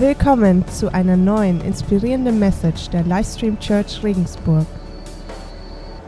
Willkommen 0.00 0.64
zu 0.68 0.94
einer 0.94 1.16
neuen 1.16 1.60
inspirierenden 1.60 2.38
Message 2.38 2.88
der 2.90 3.02
Livestream 3.02 3.58
Church 3.58 4.00
Regensburg. 4.04 4.64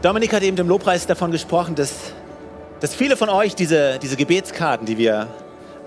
Dominik 0.01 0.31
hat 0.31 0.43
eben 0.43 0.55
im 0.55 0.69
Lobpreis 0.69 1.05
davon 1.07 1.29
gesprochen, 1.29 1.75
dass, 1.75 2.13
dass 2.79 2.95
viele 2.95 3.17
von 3.17 3.27
euch 3.27 3.53
diese, 3.53 3.99
diese 3.99 4.15
Gebetskarten, 4.15 4.87
die 4.87 4.97
wir 4.97 5.27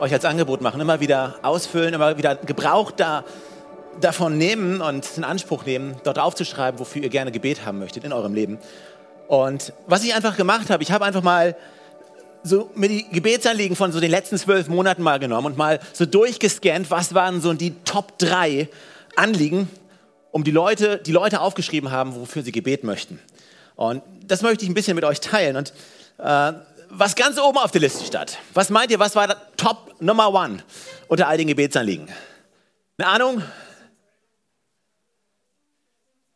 euch 0.01 0.13
als 0.13 0.27
Angebot 0.27 0.61
machen, 0.61 0.83
immer 0.83 1.01
wieder 1.01 1.37
ausfüllen, 1.41 1.95
immer 1.95 2.19
wieder 2.19 2.37
Gebrauch 2.37 2.91
da, 2.91 3.25
davon 4.03 4.37
nehmen 4.37 4.83
und 4.83 5.09
in 5.17 5.25
Anspruch 5.25 5.65
nehmen, 5.65 5.95
dort 6.05 6.19
aufzuschreiben, 6.19 6.81
wofür 6.81 7.03
ihr 7.03 7.09
gerne 7.09 7.33
Gebet 7.33 7.65
haben 7.65 7.79
möchtet 7.79 8.05
in 8.05 8.13
eurem 8.13 8.35
Leben. 8.35 8.59
Und 9.29 9.73
was 9.87 10.05
ich 10.05 10.15
einfach 10.15 10.37
gemacht 10.37 10.69
habe, 10.69 10.83
ich 10.83 10.93
habe 10.93 11.07
einfach 11.07 11.23
mal 11.23 11.57
so 12.45 12.71
mir 12.75 12.89
die 12.89 13.09
Gebetsanliegen 13.09 13.75
von 13.75 13.91
so 13.91 14.01
den 14.01 14.11
letzten 14.11 14.39
zwölf 14.39 14.69
Monaten 14.69 15.03
mal 15.03 15.19
genommen 15.19 15.47
und 15.47 15.57
mal 15.57 15.81
so 15.93 16.05
durchgescannt, 16.05 16.91
was 16.91 17.15
waren 17.15 17.41
so 17.41 17.53
die 17.55 17.75
Top 17.85 18.19
drei 18.19 18.69
Anliegen, 19.17 19.69
um 20.31 20.45
die 20.45 20.51
Leute, 20.51 20.99
die 20.99 21.13
Leute 21.13 21.41
aufgeschrieben 21.41 21.91
haben, 21.91 22.15
wofür 22.15 22.43
sie 22.43 22.53
Gebet 22.53 22.85
möchten. 22.85 23.19
Und 23.77 24.03
das 24.27 24.43
möchte 24.43 24.65
ich 24.65 24.71
ein 24.71 24.75
bisschen 24.75 24.95
mit 24.95 25.05
euch 25.05 25.21
teilen. 25.21 25.57
Und 25.57 25.73
äh, 26.19 26.53
was 26.91 27.17
ganz 27.17 27.39
oben 27.39 27.59
auf 27.59 27.71
der 27.71 27.81
Liste 27.81 28.05
stand, 28.05 28.39
was 28.53 28.71
meint 28.71 28.91
ihr, 28.91 28.99
was 28.99 29.17
war 29.17 29.35
Top 29.57 29.95
Nummer 30.01 30.33
One 30.33 30.59
unter 31.09 31.29
all 31.29 31.39
den 31.39 31.49
Gebetsanliegen? 31.49 32.09
Eine 32.99 33.09
Ahnung? 33.09 33.43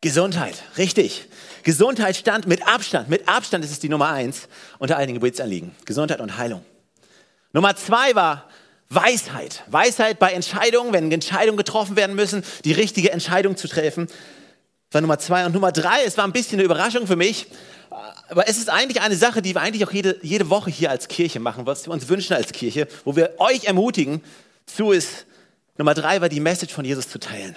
Gesundheit, 0.01 0.63
richtig. 0.77 1.27
Gesundheit 1.63 2.15
stand 2.15 2.47
mit 2.47 2.67
Abstand, 2.67 3.09
mit 3.09 3.27
Abstand 3.27 3.63
ist 3.65 3.71
es 3.71 3.79
die 3.79 3.89
Nummer 3.89 4.09
eins 4.09 4.47
unter 4.77 4.97
all 4.97 5.05
den 5.05 5.15
Gebetsanliegen. 5.15 5.71
Gesundheit 5.85 6.21
und 6.21 6.37
Heilung. 6.37 6.63
Nummer 7.53 7.75
zwei 7.75 8.15
war 8.15 8.49
Weisheit. 8.89 9.63
Weisheit 9.67 10.19
bei 10.19 10.31
Entscheidungen, 10.31 10.93
wenn 10.93 11.11
Entscheidungen 11.11 11.57
getroffen 11.57 11.95
werden 11.95 12.15
müssen, 12.15 12.43
die 12.65 12.71
richtige 12.71 13.11
Entscheidung 13.11 13.57
zu 13.57 13.67
treffen. 13.67 14.07
war 14.91 15.01
Nummer 15.01 15.19
zwei. 15.19 15.45
Und 15.45 15.53
Nummer 15.53 15.71
drei, 15.71 16.03
es 16.05 16.17
war 16.17 16.25
ein 16.25 16.31
bisschen 16.31 16.59
eine 16.59 16.63
Überraschung 16.63 17.05
für 17.05 17.15
mich, 17.15 17.47
aber 18.29 18.47
es 18.47 18.57
ist 18.57 18.69
eigentlich 18.69 19.01
eine 19.01 19.15
Sache, 19.15 19.41
die 19.41 19.55
wir 19.55 19.61
eigentlich 19.61 19.85
auch 19.85 19.91
jede, 19.91 20.17
jede 20.21 20.49
Woche 20.49 20.69
hier 20.69 20.91
als 20.91 21.07
Kirche 21.07 21.39
machen, 21.39 21.65
was 21.65 21.87
wir 21.87 21.93
uns 21.93 22.07
wünschen 22.07 22.33
als 22.33 22.51
Kirche, 22.51 22.87
wo 23.03 23.15
wir 23.15 23.33
euch 23.39 23.65
ermutigen, 23.65 24.21
zu 24.65 24.91
ist, 24.91 25.25
Nummer 25.77 25.93
drei 25.93 26.21
war 26.21 26.29
die 26.29 26.39
Message 26.39 26.73
von 26.73 26.85
Jesus 26.85 27.07
zu 27.07 27.19
teilen. 27.19 27.55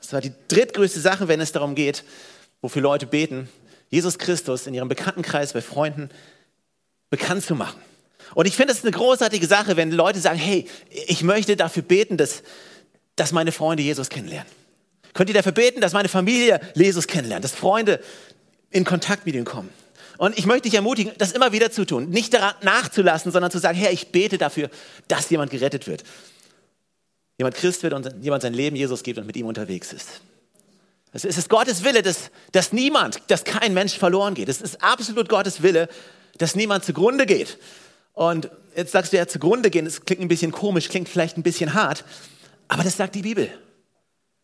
Das 0.00 0.12
war 0.12 0.20
die 0.20 0.32
drittgrößte 0.48 1.00
Sache, 1.00 1.28
wenn 1.28 1.40
es 1.40 1.50
darum 1.50 1.74
geht, 1.74 2.04
wofür 2.64 2.80
Leute 2.80 3.04
beten, 3.04 3.46
Jesus 3.90 4.16
Christus 4.16 4.66
in 4.66 4.72
ihrem 4.72 4.88
Bekanntenkreis 4.88 5.52
bei 5.52 5.60
Freunden 5.60 6.08
bekannt 7.10 7.44
zu 7.44 7.54
machen. 7.54 7.78
Und 8.34 8.46
ich 8.46 8.56
finde 8.56 8.72
es 8.72 8.82
eine 8.82 8.90
großartige 8.90 9.46
Sache, 9.46 9.76
wenn 9.76 9.92
Leute 9.92 10.18
sagen, 10.18 10.38
hey, 10.38 10.66
ich 10.88 11.22
möchte 11.22 11.56
dafür 11.56 11.82
beten, 11.82 12.16
dass, 12.16 12.42
dass 13.16 13.32
meine 13.32 13.52
Freunde 13.52 13.82
Jesus 13.82 14.08
kennenlernen. 14.08 14.50
Könnt 15.12 15.28
ihr 15.28 15.34
dafür 15.34 15.52
beten, 15.52 15.82
dass 15.82 15.92
meine 15.92 16.08
Familie 16.08 16.58
Jesus 16.74 17.06
kennenlernt, 17.06 17.44
dass 17.44 17.52
Freunde 17.52 18.00
in 18.70 18.86
Kontakt 18.86 19.26
mit 19.26 19.34
ihm 19.34 19.44
kommen? 19.44 19.68
Und 20.16 20.38
ich 20.38 20.46
möchte 20.46 20.62
dich 20.62 20.74
ermutigen, 20.74 21.12
das 21.18 21.32
immer 21.32 21.52
wieder 21.52 21.70
zu 21.70 21.84
tun, 21.84 22.08
nicht 22.08 22.32
daran 22.32 22.54
nachzulassen, 22.62 23.30
sondern 23.30 23.50
zu 23.50 23.58
sagen, 23.58 23.76
Herr, 23.76 23.92
ich 23.92 24.08
bete 24.08 24.38
dafür, 24.38 24.70
dass 25.06 25.28
jemand 25.28 25.50
gerettet 25.50 25.86
wird. 25.86 26.02
Jemand 27.36 27.56
Christ 27.56 27.82
wird 27.82 27.92
und 27.92 28.08
jemand 28.22 28.42
sein 28.42 28.54
Leben 28.54 28.74
Jesus 28.74 29.02
gibt 29.02 29.18
und 29.18 29.26
mit 29.26 29.36
ihm 29.36 29.46
unterwegs 29.46 29.92
ist. 29.92 30.22
Es 31.14 31.24
ist 31.24 31.48
Gottes 31.48 31.84
Wille, 31.84 32.02
dass, 32.02 32.30
dass 32.50 32.72
niemand, 32.72 33.22
dass 33.28 33.44
kein 33.44 33.72
Mensch 33.72 33.96
verloren 33.96 34.34
geht. 34.34 34.48
Es 34.48 34.60
ist 34.60 34.82
absolut 34.82 35.28
Gottes 35.28 35.62
Wille, 35.62 35.88
dass 36.38 36.56
niemand 36.56 36.84
zugrunde 36.84 37.24
geht. 37.24 37.56
Und 38.14 38.50
jetzt 38.74 38.90
sagst 38.90 39.12
du 39.12 39.16
ja 39.16 39.26
zugrunde 39.28 39.70
gehen, 39.70 39.84
das 39.84 40.04
klingt 40.04 40.20
ein 40.20 40.28
bisschen 40.28 40.50
komisch, 40.50 40.88
klingt 40.88 41.08
vielleicht 41.08 41.36
ein 41.36 41.44
bisschen 41.44 41.74
hart, 41.74 42.04
aber 42.66 42.82
das 42.82 42.96
sagt 42.96 43.14
die 43.14 43.22
Bibel. 43.22 43.48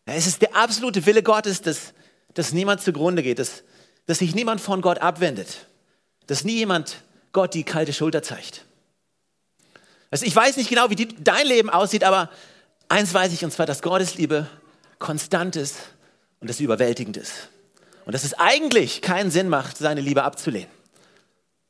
Es 0.05 0.27
ist 0.27 0.41
der 0.41 0.55
absolute 0.55 1.05
Wille 1.05 1.23
Gottes, 1.23 1.61
dass, 1.61 1.93
dass 2.33 2.53
niemand 2.53 2.81
zugrunde 2.81 3.21
geht, 3.21 3.39
dass, 3.39 3.63
dass 4.07 4.19
sich 4.19 4.33
niemand 4.33 4.61
von 4.61 4.81
Gott 4.81 4.99
abwendet, 4.99 5.67
dass 6.27 6.45
nie 6.45 6.55
jemand 6.55 7.03
Gott 7.33 7.53
die 7.53 7.63
kalte 7.63 7.91
Schulter 7.91 8.23
zeigt. 8.23 8.65
Also 10.09 10.25
ich 10.25 10.35
weiß 10.35 10.57
nicht 10.57 10.69
genau, 10.69 10.89
wie 10.89 10.95
die, 10.95 11.07
dein 11.21 11.47
Leben 11.47 11.69
aussieht, 11.69 12.03
aber 12.03 12.29
eins 12.87 13.13
weiß 13.13 13.31
ich, 13.33 13.43
und 13.43 13.51
zwar, 13.51 13.65
dass 13.65 13.81
Gottes 13.81 14.15
Liebe 14.15 14.47
konstant 14.99 15.55
ist 15.55 15.75
und 16.41 16.49
das 16.49 16.59
überwältigend 16.59 17.15
ist. 17.15 17.49
Und 18.05 18.13
dass 18.13 18.23
es 18.23 18.33
eigentlich 18.33 19.01
keinen 19.01 19.31
Sinn 19.31 19.47
macht, 19.47 19.77
seine 19.77 20.01
Liebe 20.01 20.23
abzulehnen 20.23 20.69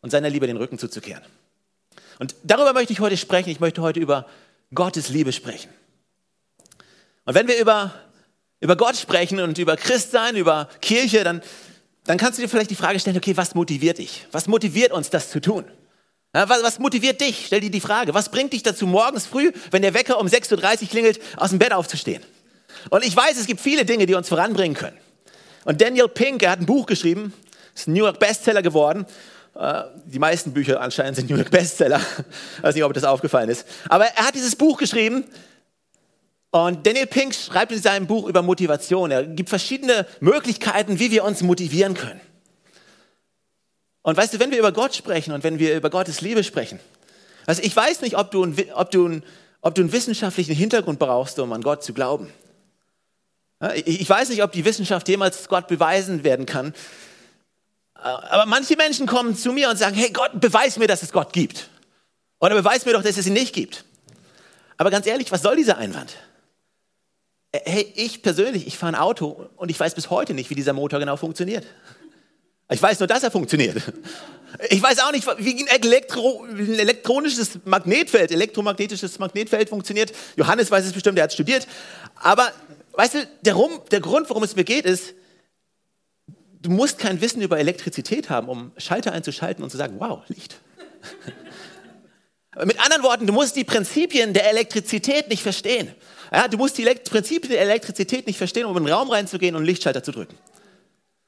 und 0.02 0.10
seiner 0.10 0.30
Liebe 0.30 0.48
den 0.48 0.58
Rücken 0.58 0.80
zuzukehren. 0.80 1.22
Und 2.18 2.36
darüber 2.44 2.74
möchte 2.74 2.94
ich 2.94 3.00
heute 3.00 3.18
sprechen. 3.18 3.50
Ich 3.50 3.60
möchte 3.60 3.82
heute 3.82 4.00
über 4.00 4.28
Gottes 4.74 5.10
Liebe 5.10 5.34
sprechen. 5.34 5.70
Und 7.26 7.36
wenn 7.36 7.48
wir 7.48 7.60
über, 7.60 7.94
über 8.60 8.76
Gott 8.76 8.96
sprechen 8.96 9.40
und 9.40 9.58
über 9.58 9.76
Christsein, 9.76 10.36
über 10.36 10.70
Kirche, 10.82 11.24
dann, 11.24 11.42
dann 12.06 12.18
kannst 12.18 12.40
du 12.40 12.42
dir 12.42 12.50
vielleicht 12.50 12.72
die 12.72 12.76
Frage 12.76 13.00
stellen, 13.00 13.18
okay, 13.18 13.36
was 13.36 13.54
motiviert 13.54 13.98
dich? 13.98 14.28
Was 14.32 14.48
motiviert 14.48 14.92
uns, 14.92 15.10
das 15.10 15.30
zu 15.30 15.42
tun? 15.42 15.66
Ja, 16.34 16.48
was, 16.48 16.64
was, 16.64 16.80
motiviert 16.80 17.20
dich? 17.20 17.46
Stell 17.48 17.60
dir 17.60 17.70
die 17.70 17.82
Frage. 17.82 18.14
Was 18.14 18.30
bringt 18.30 18.54
dich 18.54 18.64
dazu, 18.64 18.88
morgens 18.88 19.26
früh, 19.26 19.52
wenn 19.70 19.82
der 19.82 19.94
Wecker 19.94 20.18
um 20.18 20.28
6.30 20.28 20.84
Uhr 20.84 20.88
klingelt, 20.88 21.20
aus 21.36 21.50
dem 21.50 21.60
Bett 21.60 21.74
aufzustehen? 21.74 22.24
Und 22.90 23.06
ich 23.06 23.16
weiß, 23.16 23.38
es 23.38 23.48
gibt 23.48 23.62
viele 23.62 23.86
Dinge, 23.86 24.06
die 24.06 24.16
uns 24.16 24.30
voranbringen 24.30 24.76
können. 24.76 24.98
Und 25.66 25.82
Daniel 25.82 26.08
Pink, 26.08 26.44
er 26.44 26.52
hat 26.52 26.60
ein 26.60 26.66
Buch 26.66 26.86
geschrieben, 26.86 27.34
ist 27.76 27.88
ein 27.88 27.94
New 27.94 28.04
York 28.04 28.20
Bestseller 28.20 28.62
geworden. 28.62 29.06
Äh, 29.56 29.84
die 30.06 30.20
meisten 30.20 30.54
Bücher 30.54 30.82
anscheinend 30.82 31.18
sind 31.18 31.30
New 31.30 31.36
York 31.36 31.52
Bestseller. 31.52 32.02
Ich 32.58 32.64
weiß 32.64 32.76
nicht, 32.76 32.84
ob 32.84 32.94
das 32.94 33.04
aufgefallen 33.04 33.50
ist. 33.50 33.66
Aber 33.90 34.06
er 34.06 34.26
hat 34.26 34.36
dieses 34.36 34.56
Buch 34.56 34.78
geschrieben. 34.78 35.26
Und 36.52 36.86
Daniel 36.86 37.08
Pink 37.08 37.34
schreibt 37.34 37.72
in 37.72 37.82
seinem 37.82 38.08
Buch 38.08 38.28
über 38.28 38.42
Motivation. 38.42 39.10
Er 39.12 39.24
gibt 39.24 39.50
verschiedene 39.50 40.06
Möglichkeiten, 40.20 41.00
wie 41.00 41.12
wir 41.12 41.24
uns 41.24 41.42
motivieren 41.44 41.94
können. 41.94 42.20
Und 44.02 44.18
weißt 44.18 44.34
du, 44.34 44.40
wenn 44.40 44.52
wir 44.52 44.60
über 44.60 44.72
Gott 44.72 44.96
sprechen 44.96 45.32
und 45.32 45.44
wenn 45.44 45.60
wir 45.60 45.76
über 45.76 45.90
Gottes 45.90 46.22
Liebe 46.22 46.44
sprechen, 46.44 46.80
also 47.46 47.62
ich 47.64 47.76
weiß 47.76 48.02
nicht, 48.02 48.18
ob 48.18 48.32
du, 48.32 48.44
ob 48.74 48.92
du, 48.92 49.22
ob 49.62 49.76
du 49.76 49.82
einen 49.82 49.92
wissenschaftlichen 49.92 50.56
Hintergrund 50.56 51.00
brauchst, 51.00 51.40
um 51.40 51.54
an 51.54 51.62
Gott 51.62 51.84
zu 51.84 51.94
glauben. 51.94 52.32
Ich 53.86 54.10
weiß 54.10 54.30
nicht, 54.30 54.44
ob 54.44 54.52
die 54.52 54.66
Wissenschaft 54.66 55.08
jemals 55.08 55.48
Gott 55.48 55.68
beweisen 55.68 56.24
werden 56.24 56.46
kann. 56.46 56.74
Aber 57.94 58.48
manche 58.48 58.76
Menschen 58.76 59.06
kommen 59.06 59.36
zu 59.36 59.54
mir 59.54 59.70
und 59.70 59.78
sagen, 59.78 59.96
hey 59.96 60.10
Gott, 60.12 60.32
beweis 60.40 60.78
mir, 60.78 60.88
dass 60.88 61.04
es 61.04 61.12
Gott 61.12 61.34
gibt. 61.34 61.70
Oder 62.40 62.56
beweis 62.56 62.86
mir 62.86 62.94
doch, 62.94 63.04
dass 63.04 63.18
es 63.18 63.28
ihn 63.28 63.34
nicht 63.34 63.54
gibt. 63.54 63.86
Aber 64.78 64.90
ganz 64.90 65.06
ehrlich, 65.06 65.32
was 65.32 65.44
soll 65.44 65.56
dieser 65.56 65.78
Einwand? 65.78 66.16
Hey, 67.54 67.92
ich 67.96 68.24
persönlich, 68.24 68.66
ich 68.66 68.78
fahre 68.78 68.94
ein 68.94 69.00
Auto 69.00 69.48
und 69.58 69.70
ich 69.70 69.80
weiß 69.80 69.94
bis 69.94 70.10
heute 70.10 70.34
nicht, 70.34 70.50
wie 70.50 70.56
dieser 70.56 70.74
Motor 70.74 71.00
genau 71.00 71.18
funktioniert. 71.18 71.66
Ich 72.72 72.82
weiß 72.82 73.00
nur, 73.00 73.08
dass 73.08 73.22
er 73.22 73.30
funktioniert. 73.30 73.78
Ich 74.70 74.82
weiß 74.82 75.00
auch 75.00 75.12
nicht, 75.12 75.28
wie 75.38 75.64
ein, 75.64 75.68
Elektro, 75.68 76.46
ein 76.46 76.80
elektronisches 76.80 77.60
Magnetfeld, 77.66 78.32
elektromagnetisches 78.32 79.20
Magnetfeld 79.20 79.70
funktioniert. 79.70 80.14
Johannes 80.36 80.72
weiß 80.72 80.86
es 80.86 80.94
bestimmt, 80.94 81.18
der 81.18 81.26
hat 81.26 81.34
studiert. 81.34 81.68
Aber 82.16 82.52
Weißt 82.94 83.16
du, 83.16 83.28
der, 83.42 83.54
Rum, 83.54 83.82
der 83.92 84.02
Grund, 84.02 84.30
worum 84.30 84.44
es 84.44 84.56
mir 84.56 84.64
geht, 84.64 84.86
ist, 84.86 85.14
du 86.62 86.70
musst 86.70 87.00
kein 87.00 87.22
Wissen 87.22 87.42
über 87.42 87.60
Elektrizität 87.60 88.30
haben, 88.30 88.50
um 88.50 88.72
Schalter 88.78 89.14
einzuschalten 89.14 89.64
und 89.64 89.70
zu 89.70 89.78
sagen, 89.78 89.96
wow, 90.00 90.22
Licht. 90.28 90.60
Mit 92.66 92.84
anderen 92.84 93.04
Worten, 93.04 93.28
du 93.28 93.34
musst 93.34 93.56
die 93.56 93.64
Prinzipien 93.64 94.34
der 94.34 94.50
Elektrizität 94.50 95.30
nicht 95.30 95.42
verstehen. 95.42 95.94
Ja, 96.34 96.48
du 96.48 96.58
musst 96.58 96.78
die 96.78 96.82
Elekt 96.82 97.10
Prinzipien 97.10 97.52
der 97.52 97.62
Elektrizität 97.62 98.28
nicht 98.28 98.38
verstehen, 98.38 98.66
um 98.66 98.76
in 98.78 98.84
den 98.84 98.94
Raum 98.94 99.10
reinzugehen 99.10 99.56
und 99.56 99.64
Lichtschalter 99.64 100.04
zu 100.04 100.12
drücken. 100.12 100.36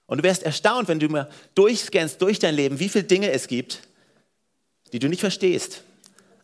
Und 0.06 0.18
du 0.18 0.24
wärst 0.24 0.44
erstaunt, 0.44 0.90
wenn 0.90 1.00
du 1.00 1.08
mal 1.08 1.30
durchscannst 1.56 2.22
durch 2.22 2.40
dein 2.40 2.56
Leben, 2.56 2.80
wie 2.80 2.90
viele 2.90 3.06
Dinge 3.06 3.32
es 3.32 3.48
gibt, 3.48 3.80
die 4.92 5.00
du 5.00 5.08
nicht 5.08 5.22
verstehst, 5.22 5.84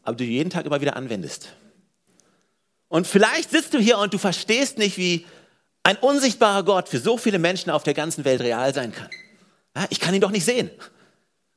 aber 0.04 0.16
die 0.16 0.26
du 0.26 0.32
jeden 0.32 0.50
Tag 0.50 0.66
immer 0.66 0.80
wieder 0.80 0.96
anwendest. 0.96 1.50
Und 2.90 3.08
vielleicht 3.08 3.52
sitzt 3.52 3.74
du 3.74 3.80
hier 3.80 3.98
und 4.00 4.14
du 4.14 4.18
verstehst 4.18 4.78
nicht, 4.78 4.98
wie 4.98 5.26
ein 5.84 5.96
unsichtbarer 5.98 6.64
Gott 6.64 6.90
für 6.90 7.00
so 7.00 7.18
viele 7.18 7.40
Menschen 7.40 7.70
auf 7.70 7.84
der 7.84 7.94
ganzen 7.94 8.26
Welt 8.26 8.42
real 8.42 8.74
sein 8.74 8.92
kann. 8.92 9.10
Ja, 9.76 9.86
ich 9.90 10.00
kann 10.00 10.14
ihn 10.14 10.22
doch 10.22 10.32
nicht 10.32 10.44
sehen. 10.44 10.70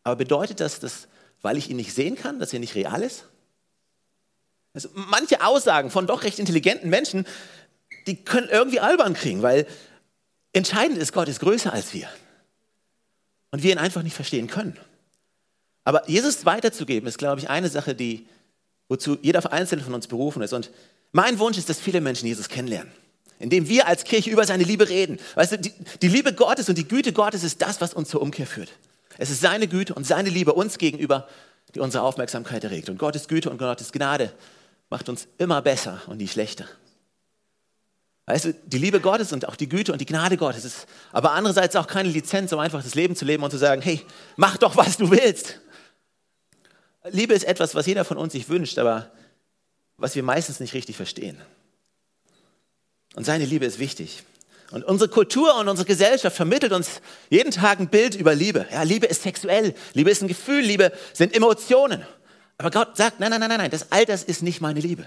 Aber 0.04 0.16
bedeutet 0.16 0.60
das, 0.60 0.78
dass, 0.78 1.08
weil 1.40 1.56
ich 1.56 1.70
ihn 1.70 1.76
nicht 1.76 1.94
sehen 1.94 2.16
kann, 2.16 2.38
dass 2.38 2.52
er 2.52 2.60
nicht 2.60 2.74
real 2.74 3.02
ist? 3.02 3.26
Also 4.74 4.88
manche 4.94 5.44
Aussagen 5.44 5.90
von 5.90 6.06
doch 6.06 6.22
recht 6.22 6.38
intelligenten 6.38 6.88
Menschen, 6.88 7.26
die 8.06 8.16
können 8.16 8.48
irgendwie 8.48 8.80
albern 8.80 9.14
kriegen, 9.14 9.42
weil 9.42 9.66
entscheidend 10.52 10.98
ist, 10.98 11.12
Gott 11.12 11.28
ist 11.28 11.40
größer 11.40 11.72
als 11.72 11.92
wir. 11.92 12.08
Und 13.50 13.62
wir 13.62 13.72
ihn 13.72 13.78
einfach 13.78 14.02
nicht 14.02 14.16
verstehen 14.16 14.46
können. 14.46 14.78
Aber 15.84 16.08
Jesus 16.08 16.46
weiterzugeben, 16.46 17.08
ist, 17.08 17.18
glaube 17.18 17.40
ich, 17.40 17.50
eine 17.50 17.68
Sache, 17.68 17.94
die, 17.94 18.26
wozu 18.88 19.18
jeder 19.20 19.52
Einzelne 19.52 19.82
von 19.82 19.92
uns 19.92 20.06
berufen 20.06 20.42
ist. 20.42 20.52
Und 20.52 20.70
mein 21.12 21.38
Wunsch 21.38 21.58
ist, 21.58 21.68
dass 21.68 21.80
viele 21.80 22.00
Menschen 22.00 22.26
Jesus 22.26 22.48
kennenlernen. 22.48 22.92
Indem 23.38 23.68
wir 23.68 23.86
als 23.88 24.04
Kirche 24.04 24.30
über 24.30 24.44
seine 24.46 24.64
Liebe 24.64 24.88
reden. 24.88 25.18
Weißt 25.34 25.52
du, 25.52 25.58
die, 25.58 25.72
die 26.00 26.08
Liebe 26.08 26.32
Gottes 26.32 26.68
und 26.68 26.78
die 26.78 26.86
Güte 26.86 27.12
Gottes 27.12 27.42
ist 27.42 27.60
das, 27.60 27.80
was 27.80 27.92
uns 27.92 28.08
zur 28.08 28.22
Umkehr 28.22 28.46
führt. 28.46 28.70
Es 29.18 29.30
ist 29.30 29.40
seine 29.40 29.68
Güte 29.68 29.94
und 29.94 30.06
seine 30.06 30.30
Liebe 30.30 30.52
uns 30.52 30.78
gegenüber, 30.78 31.28
die 31.74 31.80
unsere 31.80 32.04
Aufmerksamkeit 32.04 32.64
erregt. 32.64 32.88
Und 32.88 32.98
Gottes 32.98 33.28
Güte 33.28 33.50
und 33.50 33.58
Gottes 33.58 33.92
Gnade 33.92 34.32
macht 34.90 35.08
uns 35.08 35.26
immer 35.38 35.60
besser 35.60 36.00
und 36.06 36.18
nie 36.18 36.28
schlechter. 36.28 36.66
Weißt 38.26 38.44
du, 38.44 38.54
die 38.54 38.78
Liebe 38.78 39.00
Gottes 39.00 39.32
und 39.32 39.48
auch 39.48 39.56
die 39.56 39.68
Güte 39.68 39.92
und 39.92 40.00
die 40.00 40.06
Gnade 40.06 40.36
Gottes 40.36 40.64
ist 40.64 40.86
aber 41.10 41.32
andererseits 41.32 41.74
auch 41.74 41.88
keine 41.88 42.08
Lizenz, 42.08 42.52
um 42.52 42.60
einfach 42.60 42.82
das 42.82 42.94
Leben 42.94 43.16
zu 43.16 43.24
leben 43.24 43.42
und 43.42 43.50
zu 43.50 43.58
sagen, 43.58 43.82
hey, 43.82 44.00
mach 44.36 44.56
doch, 44.56 44.76
was 44.76 44.96
du 44.96 45.10
willst. 45.10 45.60
Liebe 47.10 47.34
ist 47.34 47.44
etwas, 47.44 47.74
was 47.74 47.86
jeder 47.86 48.04
von 48.04 48.16
uns 48.16 48.32
sich 48.32 48.48
wünscht, 48.48 48.78
aber 48.78 49.10
was 50.02 50.14
wir 50.14 50.22
meistens 50.22 50.60
nicht 50.60 50.74
richtig 50.74 50.96
verstehen. 50.96 51.40
Und 53.14 53.24
seine 53.24 53.44
Liebe 53.44 53.64
ist 53.64 53.78
wichtig. 53.78 54.24
Und 54.70 54.84
unsere 54.84 55.10
Kultur 55.10 55.54
und 55.56 55.68
unsere 55.68 55.86
Gesellschaft 55.86 56.34
vermittelt 56.34 56.72
uns 56.72 57.02
jeden 57.28 57.50
Tag 57.50 57.78
ein 57.78 57.88
Bild 57.88 58.14
über 58.14 58.34
Liebe. 58.34 58.66
Ja, 58.72 58.82
Liebe 58.82 59.06
ist 59.06 59.22
sexuell, 59.22 59.74
Liebe 59.92 60.10
ist 60.10 60.22
ein 60.22 60.28
Gefühl, 60.28 60.62
Liebe 60.62 60.92
sind 61.12 61.34
Emotionen. 61.34 62.06
Aber 62.58 62.70
Gott 62.70 62.96
sagt, 62.96 63.20
nein, 63.20 63.30
nein, 63.30 63.40
nein, 63.40 63.50
nein, 63.50 63.70
das 63.70 63.92
all 63.92 64.06
das 64.06 64.22
ist 64.22 64.42
nicht 64.42 64.60
meine 64.60 64.80
Liebe. 64.80 65.06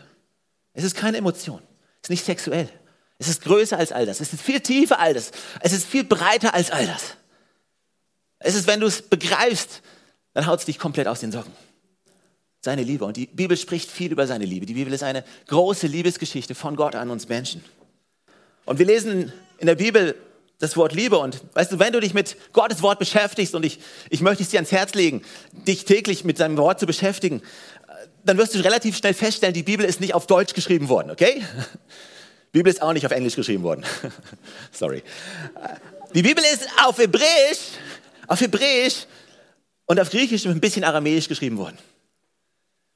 Es 0.74 0.84
ist 0.84 0.96
keine 0.96 1.18
Emotion, 1.18 1.62
es 2.02 2.08
ist 2.08 2.10
nicht 2.12 2.26
sexuell. 2.26 2.70
Es 3.18 3.28
ist 3.28 3.44
größer 3.44 3.78
als 3.78 3.92
all 3.92 4.06
das, 4.06 4.20
es 4.20 4.34
ist 4.34 4.42
viel 4.42 4.60
tiefer 4.60 5.00
als 5.00 5.32
das, 5.32 5.40
es 5.62 5.74
ist 5.74 5.88
viel 5.88 6.04
breiter 6.04 6.54
als 6.54 6.70
all 6.70 6.86
das. 6.86 7.16
Es 8.40 8.56
ist, 8.56 8.68
wenn 8.68 8.82
du 8.82 8.88
es 8.88 9.02
begreifst, 9.02 9.82
dann 10.34 10.46
haut 10.46 10.60
es 10.60 10.66
dich 10.66 10.78
komplett 10.78 11.08
aus 11.08 11.22
den 11.22 11.32
Socken. 11.32 11.54
Seine 12.66 12.82
Liebe. 12.82 13.06
Und 13.06 13.16
die 13.16 13.28
Bibel 13.28 13.56
spricht 13.58 13.92
viel 13.92 14.12
über 14.12 14.26
seine 14.26 14.44
Liebe. 14.44 14.66
Die 14.66 14.74
Bibel 14.74 14.92
ist 14.92 15.04
eine 15.04 15.24
große 15.50 15.86
Liebesgeschichte 15.86 16.56
von 16.56 16.76
Gott 16.76 16.96
an 16.96 17.12
uns 17.12 17.30
Menschen. 17.30 17.64
Und 18.66 18.80
wir 18.80 18.88
lesen 18.88 19.32
in 19.60 19.68
der 19.68 19.76
Bibel 19.76 20.16
das 20.58 20.76
Wort 20.76 20.92
Liebe. 20.92 21.20
Und 21.20 21.44
weißt 21.54 21.74
du, 21.74 21.78
wenn 21.78 21.94
du 21.94 22.00
dich 22.00 22.16
mit 22.16 22.36
Gottes 22.54 22.82
Wort 22.82 22.98
beschäftigst, 22.98 23.54
und 23.54 23.64
ich, 23.64 23.78
ich 24.10 24.22
möchte 24.22 24.42
es 24.42 24.50
dir 24.50 24.58
ans 24.58 24.72
Herz 24.72 24.96
legen, 24.96 25.22
dich 25.52 25.86
täglich 25.86 26.24
mit 26.24 26.40
seinem 26.40 26.58
Wort 26.58 26.80
zu 26.80 26.88
beschäftigen, 26.88 27.44
dann 28.24 28.40
wirst 28.40 28.56
du 28.56 28.60
relativ 28.64 28.98
schnell 28.98 29.14
feststellen, 29.14 29.54
die 29.54 29.62
Bibel 29.62 29.86
ist 29.86 30.02
nicht 30.02 30.16
auf 30.16 30.26
Deutsch 30.26 30.56
geschrieben 30.56 30.90
worden, 30.90 31.12
okay? 31.12 31.44
Die 32.52 32.58
Bibel 32.58 32.74
ist 32.74 32.82
auch 32.82 32.94
nicht 32.94 33.06
auf 33.06 33.12
Englisch 33.12 33.36
geschrieben 33.36 33.62
worden. 33.62 33.86
Sorry. 34.72 35.04
Die 36.16 36.24
Bibel 36.24 36.44
ist 36.52 36.68
auf 36.84 36.98
Hebräisch, 36.98 37.78
auf 38.26 38.42
Hebräisch 38.42 39.06
und 39.86 40.00
auf 40.00 40.10
Griechisch 40.10 40.48
und 40.48 40.54
ein 40.54 40.62
bisschen 40.62 40.84
Aramäisch 40.84 41.28
geschrieben 41.28 41.60
worden. 41.60 41.78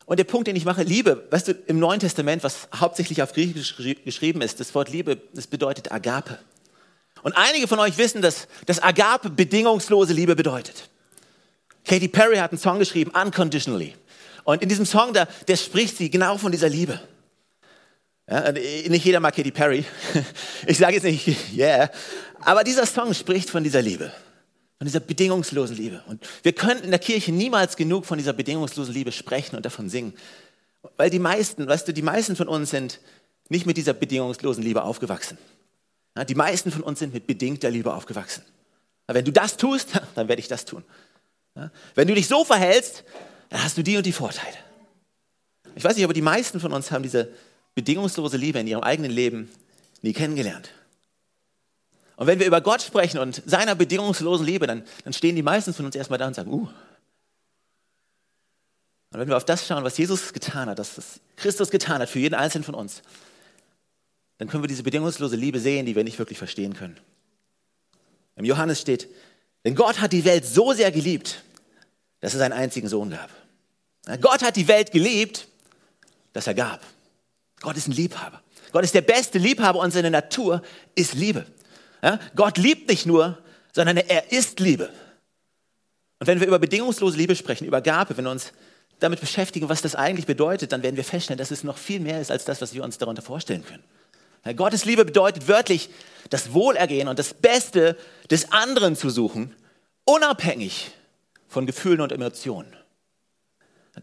Und 0.09 0.17
der 0.17 0.23
Punkt, 0.23 0.47
den 0.47 0.55
ich 0.55 0.65
mache, 0.65 0.81
Liebe, 0.81 1.27
weißt 1.29 1.49
du, 1.49 1.51
im 1.67 1.77
Neuen 1.77 1.99
Testament, 1.99 2.43
was 2.43 2.67
hauptsächlich 2.75 3.21
auf 3.21 3.31
Griechisch 3.31 3.75
geschrieben 3.77 4.41
ist, 4.41 4.59
das 4.59 4.73
Wort 4.73 4.89
Liebe, 4.89 5.21
das 5.35 5.45
bedeutet 5.45 5.91
Agape. 5.91 6.39
Und 7.21 7.37
einige 7.37 7.67
von 7.67 7.77
euch 7.77 7.99
wissen, 7.99 8.23
dass 8.23 8.47
das 8.65 8.81
Agape 8.81 9.29
bedingungslose 9.29 10.13
Liebe 10.13 10.35
bedeutet. 10.35 10.89
Katy 11.85 12.07
Perry 12.07 12.37
hat 12.37 12.49
einen 12.51 12.57
Song 12.57 12.79
geschrieben, 12.79 13.11
Unconditionally. 13.11 13.93
Und 14.45 14.63
in 14.63 14.69
diesem 14.69 14.87
Song, 14.87 15.13
da, 15.13 15.27
der 15.47 15.57
spricht 15.57 15.97
sie 15.97 16.09
genau 16.09 16.39
von 16.39 16.51
dieser 16.51 16.69
Liebe. 16.69 16.99
Ja, 18.27 18.51
nicht 18.51 19.05
jeder 19.05 19.19
mag 19.19 19.35
Katy 19.35 19.51
Perry. 19.51 19.85
Ich 20.65 20.79
sage 20.79 20.95
jetzt 20.95 21.03
nicht, 21.03 21.37
yeah. 21.55 21.91
Aber 22.41 22.63
dieser 22.63 22.87
Song 22.87 23.13
spricht 23.13 23.51
von 23.51 23.63
dieser 23.63 23.83
Liebe. 23.83 24.11
Von 24.79 24.85
dieser 24.85 25.01
bedingungslosen 25.01 25.75
Liebe. 25.75 26.03
Und 26.07 26.25
wir 26.41 26.53
können 26.53 26.81
in 26.83 26.89
der 26.89 26.99
Kirche 26.99 27.31
niemals 27.31 27.75
genug 27.75 28.05
von 28.05 28.17
dieser 28.17 28.33
bedingungslosen 28.33 28.93
Liebe 28.93 29.11
sprechen 29.11 29.55
und 29.55 29.65
davon 29.65 29.89
singen. 29.89 30.13
Weil 30.97 31.09
die 31.09 31.19
meisten, 31.19 31.67
weißt 31.67 31.87
du, 31.87 31.93
die 31.93 32.01
meisten 32.01 32.35
von 32.35 32.47
uns 32.47 32.71
sind 32.71 32.99
nicht 33.49 33.65
mit 33.65 33.77
dieser 33.77 33.93
bedingungslosen 33.93 34.63
Liebe 34.63 34.83
aufgewachsen. 34.83 35.37
Die 36.27 36.35
meisten 36.35 36.71
von 36.71 36.81
uns 36.81 36.99
sind 36.99 37.13
mit 37.13 37.27
bedingter 37.27 37.69
Liebe 37.69 37.93
aufgewachsen. 37.93 38.43
Wenn 39.07 39.25
du 39.25 39.31
das 39.31 39.57
tust, 39.57 39.89
dann 40.15 40.27
werde 40.27 40.39
ich 40.39 40.47
das 40.47 40.65
tun. 40.65 40.83
Wenn 41.95 42.07
du 42.07 42.15
dich 42.15 42.27
so 42.27 42.45
verhältst, 42.45 43.03
dann 43.49 43.63
hast 43.63 43.77
du 43.77 43.83
die 43.83 43.97
und 43.97 44.05
die 44.05 44.11
Vorteile. 44.11 44.55
Ich 45.75 45.83
weiß 45.83 45.95
nicht, 45.95 46.03
aber 46.03 46.13
die 46.13 46.21
meisten 46.21 46.59
von 46.59 46.71
uns 46.73 46.91
haben 46.91 47.03
diese 47.03 47.29
bedingungslose 47.75 48.37
Liebe 48.37 48.59
in 48.59 48.67
ihrem 48.67 48.83
eigenen 48.83 49.11
Leben 49.11 49.49
nie 50.01 50.13
kennengelernt. 50.13 50.71
Und 52.19 52.27
wenn 52.27 52.37
wir 52.37 52.47
über 52.47 52.59
Gott 52.59 52.81
sprechen 52.81 53.17
und 53.17 53.41
seiner 53.45 53.75
bedingungslosen 53.75 54.45
Liebe, 54.45 54.67
dann, 54.67 54.83
dann 55.05 55.13
stehen 55.13 55.37
die 55.37 55.41
meisten 55.41 55.73
von 55.73 55.85
uns 55.85 55.95
erstmal 55.95 56.19
da 56.19 56.27
und 56.27 56.33
sagen, 56.33 56.51
uh. 56.51 56.67
Und 59.11 59.19
wenn 59.21 59.29
wir 59.29 59.37
auf 59.37 59.45
das 59.45 59.65
schauen, 59.65 59.85
was 59.85 59.97
Jesus 59.97 60.33
getan 60.33 60.67
hat, 60.67 60.79
was 60.79 61.21
Christus 61.37 61.69
getan 61.69 62.01
hat 62.01 62.09
für 62.09 62.19
jeden 62.19 62.35
Einzelnen 62.35 62.65
von 62.65 62.75
uns, 62.75 63.03
dann 64.37 64.49
können 64.49 64.61
wir 64.61 64.67
diese 64.67 64.83
bedingungslose 64.83 65.37
Liebe 65.37 65.61
sehen, 65.61 65.85
die 65.85 65.95
wir 65.95 66.03
nicht 66.03 66.19
wirklich 66.19 66.37
verstehen 66.37 66.73
können. 66.73 66.99
Im 68.35 68.43
Johannes 68.43 68.81
steht, 68.81 69.07
denn 69.63 69.73
Gott 69.73 70.01
hat 70.01 70.11
die 70.11 70.25
Welt 70.25 70.45
so 70.45 70.73
sehr 70.73 70.91
geliebt, 70.91 71.41
dass 72.19 72.33
es 72.33 72.41
einen 72.41 72.53
einzigen 72.53 72.89
Sohn 72.89 73.11
gab. 73.11 73.29
Gott 74.19 74.43
hat 74.43 74.57
die 74.57 74.67
Welt 74.67 74.91
geliebt, 74.91 75.47
dass 76.33 76.47
er 76.47 76.53
gab. 76.53 76.81
Gott 77.61 77.77
ist 77.77 77.87
ein 77.87 77.93
Liebhaber. 77.93 78.43
Gott 78.73 78.83
ist 78.83 78.93
der 78.93 79.03
beste 79.03 79.37
Liebhaber 79.37 79.79
und 79.79 79.91
seine 79.91 80.11
Natur 80.11 80.61
ist 80.95 81.13
Liebe. 81.13 81.45
Ja? 82.01 82.19
Gott 82.35 82.57
liebt 82.57 82.89
nicht 82.89 83.05
nur, 83.05 83.37
sondern 83.73 83.97
er 83.97 84.31
ist 84.31 84.59
Liebe. 84.59 84.89
Und 86.19 86.27
wenn 86.27 86.39
wir 86.39 86.47
über 86.47 86.59
bedingungslose 86.59 87.17
Liebe 87.17 87.35
sprechen, 87.35 87.65
über 87.65 87.81
Gabe, 87.81 88.17
wenn 88.17 88.25
wir 88.25 88.31
uns 88.31 88.51
damit 88.99 89.21
beschäftigen, 89.21 89.69
was 89.69 89.81
das 89.81 89.95
eigentlich 89.95 90.25
bedeutet, 90.25 90.71
dann 90.71 90.83
werden 90.83 90.97
wir 90.97 91.05
feststellen, 91.05 91.37
dass 91.37 91.51
es 91.51 91.63
noch 91.63 91.77
viel 91.77 91.99
mehr 91.99 92.19
ist 92.19 92.31
als 92.31 92.45
das, 92.45 92.61
was 92.61 92.73
wir 92.73 92.83
uns 92.83 92.97
darunter 92.97 93.21
vorstellen 93.21 93.63
können. 93.65 93.83
Ja, 94.45 94.53
Gottes 94.53 94.85
Liebe 94.85 95.05
bedeutet 95.05 95.47
wörtlich, 95.47 95.89
das 96.29 96.53
Wohlergehen 96.53 97.07
und 97.07 97.19
das 97.19 97.33
Beste 97.33 97.97
des 98.29 98.51
anderen 98.51 98.95
zu 98.95 99.09
suchen, 99.09 99.55
unabhängig 100.05 100.91
von 101.47 101.65
Gefühlen 101.65 102.01
und 102.01 102.11
Emotionen. 102.11 102.75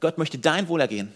Gott 0.01 0.19
möchte 0.19 0.39
dein 0.39 0.69
Wohlergehen, 0.69 1.13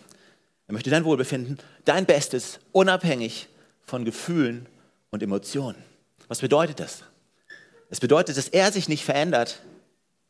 er 0.66 0.72
möchte 0.72 0.90
dein 0.90 1.04
Wohlbefinden, 1.04 1.58
dein 1.84 2.06
Bestes, 2.06 2.60
unabhängig 2.72 3.48
von 3.84 4.04
Gefühlen 4.04 4.66
und 5.10 5.22
Emotionen. 5.22 5.89
Was 6.30 6.38
bedeutet 6.38 6.78
das? 6.78 7.02
Es 7.90 7.98
bedeutet, 7.98 8.36
dass 8.36 8.46
er 8.46 8.70
sich 8.70 8.88
nicht 8.88 9.04
verändert, 9.04 9.58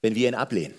wenn 0.00 0.14
wir 0.14 0.28
ihn 0.28 0.34
ablehnen. 0.34 0.74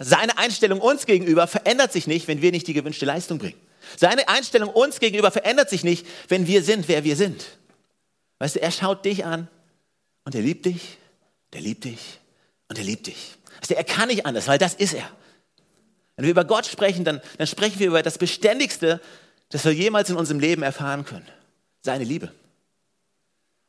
Seine 0.00 0.38
Einstellung 0.38 0.80
uns 0.80 1.04
gegenüber 1.04 1.46
verändert 1.46 1.92
sich 1.92 2.06
nicht, 2.06 2.28
wenn 2.28 2.40
wir 2.40 2.50
nicht 2.50 2.66
die 2.66 2.72
gewünschte 2.72 3.04
Leistung 3.04 3.36
bringen. 3.36 3.60
Seine 3.94 4.26
Einstellung 4.28 4.70
uns 4.70 5.00
gegenüber 5.00 5.30
verändert 5.30 5.68
sich 5.68 5.84
nicht, 5.84 6.06
wenn 6.28 6.46
wir 6.46 6.62
sind, 6.62 6.88
wer 6.88 7.04
wir 7.04 7.14
sind. 7.14 7.44
Weißt 8.38 8.56
du, 8.56 8.62
er 8.62 8.70
schaut 8.70 9.04
dich 9.04 9.26
an 9.26 9.48
und 10.24 10.34
er 10.34 10.40
liebt 10.40 10.64
dich, 10.64 10.96
der 11.52 11.60
liebt 11.60 11.84
dich 11.84 12.00
und 12.68 12.78
er 12.78 12.84
liebt 12.84 13.08
dich. 13.08 13.36
Weißt 13.60 13.72
du, 13.72 13.76
er 13.76 13.84
kann 13.84 14.08
nicht 14.08 14.24
anders, 14.24 14.48
weil 14.48 14.56
das 14.56 14.72
ist 14.72 14.94
er. 14.94 15.10
Wenn 16.16 16.24
wir 16.24 16.30
über 16.30 16.46
Gott 16.46 16.64
sprechen, 16.64 17.04
dann, 17.04 17.20
dann 17.36 17.46
sprechen 17.46 17.80
wir 17.80 17.88
über 17.88 18.02
das 18.02 18.16
Beständigste, 18.16 18.98
das 19.50 19.66
wir 19.66 19.74
jemals 19.74 20.08
in 20.08 20.16
unserem 20.16 20.40
Leben 20.40 20.62
erfahren 20.62 21.04
können. 21.04 21.28
Seine 21.82 22.04
Liebe. 22.04 22.32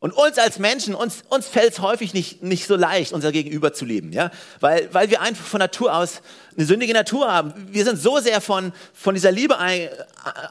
Und 0.03 0.12
uns 0.12 0.38
als 0.38 0.60
Menschen, 0.60 0.95
uns, 0.95 1.24
uns 1.29 1.48
fällt 1.48 1.72
es 1.72 1.79
häufig 1.79 2.13
nicht, 2.13 2.43
nicht 2.43 2.67
so 2.67 2.75
leicht, 2.75 3.13
unser 3.13 3.31
Gegenüber 3.31 3.72
zu 3.72 3.86
lieben, 3.86 4.12
ja? 4.12 4.31
weil, 4.60 4.93
weil 4.93 5.10
wir 5.10 5.22
einfach 5.22 5.45
von 5.45 5.60
Natur 5.60 5.95
aus 5.95 6.22
eine 6.57 6.65
sündige 6.65 6.91
Natur 6.91 7.31
haben. 7.31 7.53
Wir 7.72 7.86
sind 7.86 7.98
so 7.98 8.19
sehr 8.19 8.41
von, 8.41 8.74
von 8.93 9.15
dieser 9.15 9.31
Liebe 9.31 9.57
ein, 9.60 9.88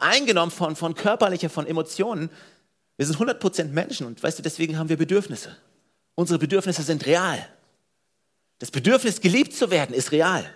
eingenommen, 0.00 0.50
von, 0.50 0.74
von 0.74 0.94
körperlicher, 0.94 1.50
von 1.50 1.66
Emotionen. 1.66 2.30
Wir 2.96 3.04
sind 3.04 3.18
100% 3.18 3.64
Menschen 3.64 4.06
und 4.06 4.22
weißt 4.22 4.38
du, 4.38 4.42
deswegen 4.42 4.78
haben 4.78 4.88
wir 4.88 4.96
Bedürfnisse. 4.96 5.54
Unsere 6.14 6.38
Bedürfnisse 6.38 6.82
sind 6.82 7.04
real. 7.04 7.46
Das 8.58 8.70
Bedürfnis, 8.70 9.20
geliebt 9.20 9.54
zu 9.54 9.70
werden, 9.70 9.94
ist 9.94 10.12
real. 10.12 10.46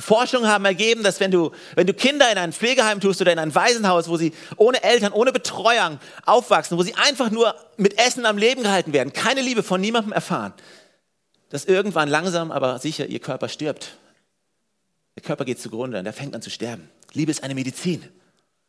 Forschungen 0.00 0.48
haben 0.48 0.64
ergeben, 0.64 1.02
dass 1.02 1.20
wenn 1.20 1.30
du, 1.30 1.52
wenn 1.74 1.86
du 1.86 1.94
Kinder 1.94 2.30
in 2.30 2.38
ein 2.38 2.52
Pflegeheim 2.52 3.00
tust 3.00 3.20
oder 3.20 3.32
in 3.32 3.38
ein 3.38 3.54
Waisenhaus, 3.54 4.08
wo 4.08 4.16
sie 4.16 4.32
ohne 4.56 4.82
Eltern, 4.82 5.12
ohne 5.12 5.32
Betreuung 5.32 5.98
aufwachsen, 6.24 6.78
wo 6.78 6.82
sie 6.82 6.94
einfach 6.94 7.30
nur 7.30 7.54
mit 7.76 7.98
Essen 7.98 8.26
am 8.26 8.38
Leben 8.38 8.62
gehalten 8.62 8.92
werden, 8.92 9.12
keine 9.12 9.40
Liebe 9.40 9.62
von 9.62 9.80
niemandem 9.80 10.12
erfahren, 10.12 10.52
dass 11.50 11.64
irgendwann 11.64 12.08
langsam, 12.08 12.52
aber 12.52 12.78
sicher 12.78 13.06
ihr 13.06 13.18
Körper 13.18 13.48
stirbt. 13.48 13.96
Der 15.16 15.22
Körper 15.22 15.44
geht 15.44 15.60
zugrunde 15.60 15.98
und 15.98 16.06
er 16.06 16.12
fängt 16.12 16.34
an 16.34 16.42
zu 16.42 16.50
sterben. 16.50 16.88
Liebe 17.12 17.30
ist 17.30 17.42
eine 17.42 17.54
Medizin. 17.54 18.02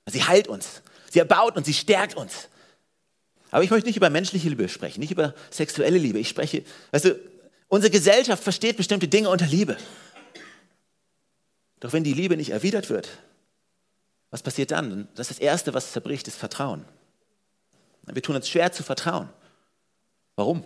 Sie 0.08 0.24
heilt 0.24 0.48
uns, 0.48 0.82
sie 1.12 1.20
erbaut 1.20 1.56
uns, 1.56 1.68
sie 1.68 1.74
stärkt 1.74 2.16
uns. 2.16 2.50
Aber 3.52 3.64
ich 3.64 3.70
möchte 3.70 3.88
nicht 3.88 3.98
über 3.98 4.10
menschliche 4.10 4.50
Liebe 4.50 4.68
sprechen, 4.70 5.02
nicht 5.02 5.12
über 5.12 5.36
sexuelle 5.50 5.98
Liebe. 5.98 6.20
Ich 6.20 6.30
spreche, 6.30 6.64
weißt 6.92 7.06
du, 7.06 7.20
unsere 7.68 7.92
Gesellschaft 7.92 8.44
versteht 8.44 8.78
bestimmte 8.78 9.08
Dinge 9.08 9.30
unter 9.30 9.46
Liebe. 9.46 9.78
Doch 11.82 11.92
wenn 11.92 12.06
die 12.06 12.14
Liebe 12.14 12.38
nicht 12.38 12.52
erwidert 12.52 12.90
wird, 12.90 13.10
was 14.30 14.42
passiert 14.42 14.72
dann? 14.72 15.10
Das 15.16 15.30
ist 15.30 15.40
das 15.40 15.44
Erste, 15.44 15.74
was 15.74 15.92
zerbricht, 15.92 16.28
ist 16.28 16.38
Vertrauen. 16.38 16.86
Wir 18.06 18.22
tun 18.22 18.36
uns 18.36 18.48
schwer 18.48 18.72
zu 18.72 18.84
vertrauen. 18.84 19.30
Warum? 20.36 20.64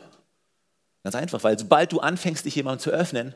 Ganz 1.04 1.16
einfach, 1.16 1.44
weil 1.44 1.58
sobald 1.58 1.92
du 1.92 2.00
anfängst, 2.00 2.46
dich 2.46 2.56
jemandem 2.56 2.80
zu 2.80 2.92
öffnen, 2.92 3.34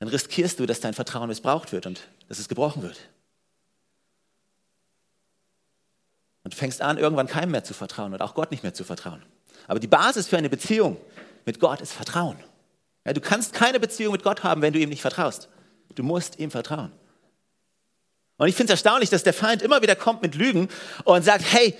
dann 0.00 0.08
riskierst 0.08 0.58
du, 0.58 0.66
dass 0.66 0.80
dein 0.80 0.94
Vertrauen 0.94 1.28
missbraucht 1.28 1.72
wird 1.72 1.86
und 1.86 2.08
dass 2.28 2.38
es 2.38 2.48
gebrochen 2.48 2.82
wird. 2.82 2.98
Und 6.42 6.52
du 6.52 6.58
fängst 6.58 6.82
an, 6.82 6.98
irgendwann 6.98 7.26
keinem 7.26 7.52
mehr 7.52 7.64
zu 7.64 7.74
vertrauen 7.74 8.12
und 8.12 8.20
auch 8.20 8.34
Gott 8.34 8.50
nicht 8.50 8.62
mehr 8.62 8.74
zu 8.74 8.84
vertrauen. 8.84 9.22
Aber 9.66 9.80
die 9.80 9.86
Basis 9.86 10.28
für 10.28 10.36
eine 10.36 10.50
Beziehung 10.50 10.96
mit 11.46 11.60
Gott 11.60 11.80
ist 11.80 11.92
Vertrauen. 11.92 12.36
Ja, 13.04 13.12
du 13.12 13.20
kannst 13.20 13.52
keine 13.52 13.80
Beziehung 13.80 14.12
mit 14.12 14.22
Gott 14.22 14.42
haben, 14.42 14.62
wenn 14.62 14.72
du 14.72 14.78
ihm 14.78 14.88
nicht 14.88 15.02
vertraust. 15.02 15.48
Du 15.94 16.02
musst 16.02 16.38
ihm 16.38 16.50
vertrauen. 16.50 16.92
Und 18.36 18.48
ich 18.48 18.56
finde 18.56 18.72
es 18.72 18.78
erstaunlich, 18.78 19.10
dass 19.10 19.22
der 19.22 19.34
Feind 19.34 19.62
immer 19.62 19.80
wieder 19.80 19.94
kommt 19.94 20.22
mit 20.22 20.34
Lügen 20.34 20.68
und 21.04 21.24
sagt, 21.24 21.44
hey, 21.52 21.76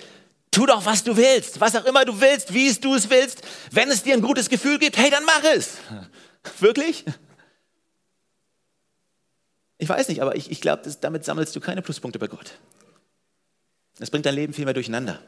Tu 0.54 0.66
doch, 0.66 0.86
was 0.86 1.02
du 1.02 1.16
willst, 1.16 1.60
was 1.60 1.74
auch 1.74 1.84
immer 1.84 2.04
du 2.04 2.20
willst, 2.20 2.54
wie 2.54 2.68
es 2.68 2.78
du 2.78 2.94
es 2.94 3.10
willst. 3.10 3.42
Wenn 3.72 3.90
es 3.90 4.04
dir 4.04 4.14
ein 4.14 4.22
gutes 4.22 4.48
Gefühl 4.48 4.78
gibt, 4.78 4.96
hey, 4.96 5.10
dann 5.10 5.24
mach 5.24 5.42
es. 5.42 5.78
Wirklich? 6.60 7.04
Ich 9.78 9.88
weiß 9.88 10.06
nicht, 10.06 10.22
aber 10.22 10.36
ich, 10.36 10.52
ich 10.52 10.60
glaube, 10.60 10.88
damit 11.00 11.24
sammelst 11.24 11.56
du 11.56 11.60
keine 11.60 11.82
Pluspunkte 11.82 12.20
bei 12.20 12.28
Gott. 12.28 12.52
Das 13.98 14.12
bringt 14.12 14.26
dein 14.26 14.36
Leben 14.36 14.52
viel 14.52 14.64
mehr 14.64 14.74
durcheinander. 14.74 15.18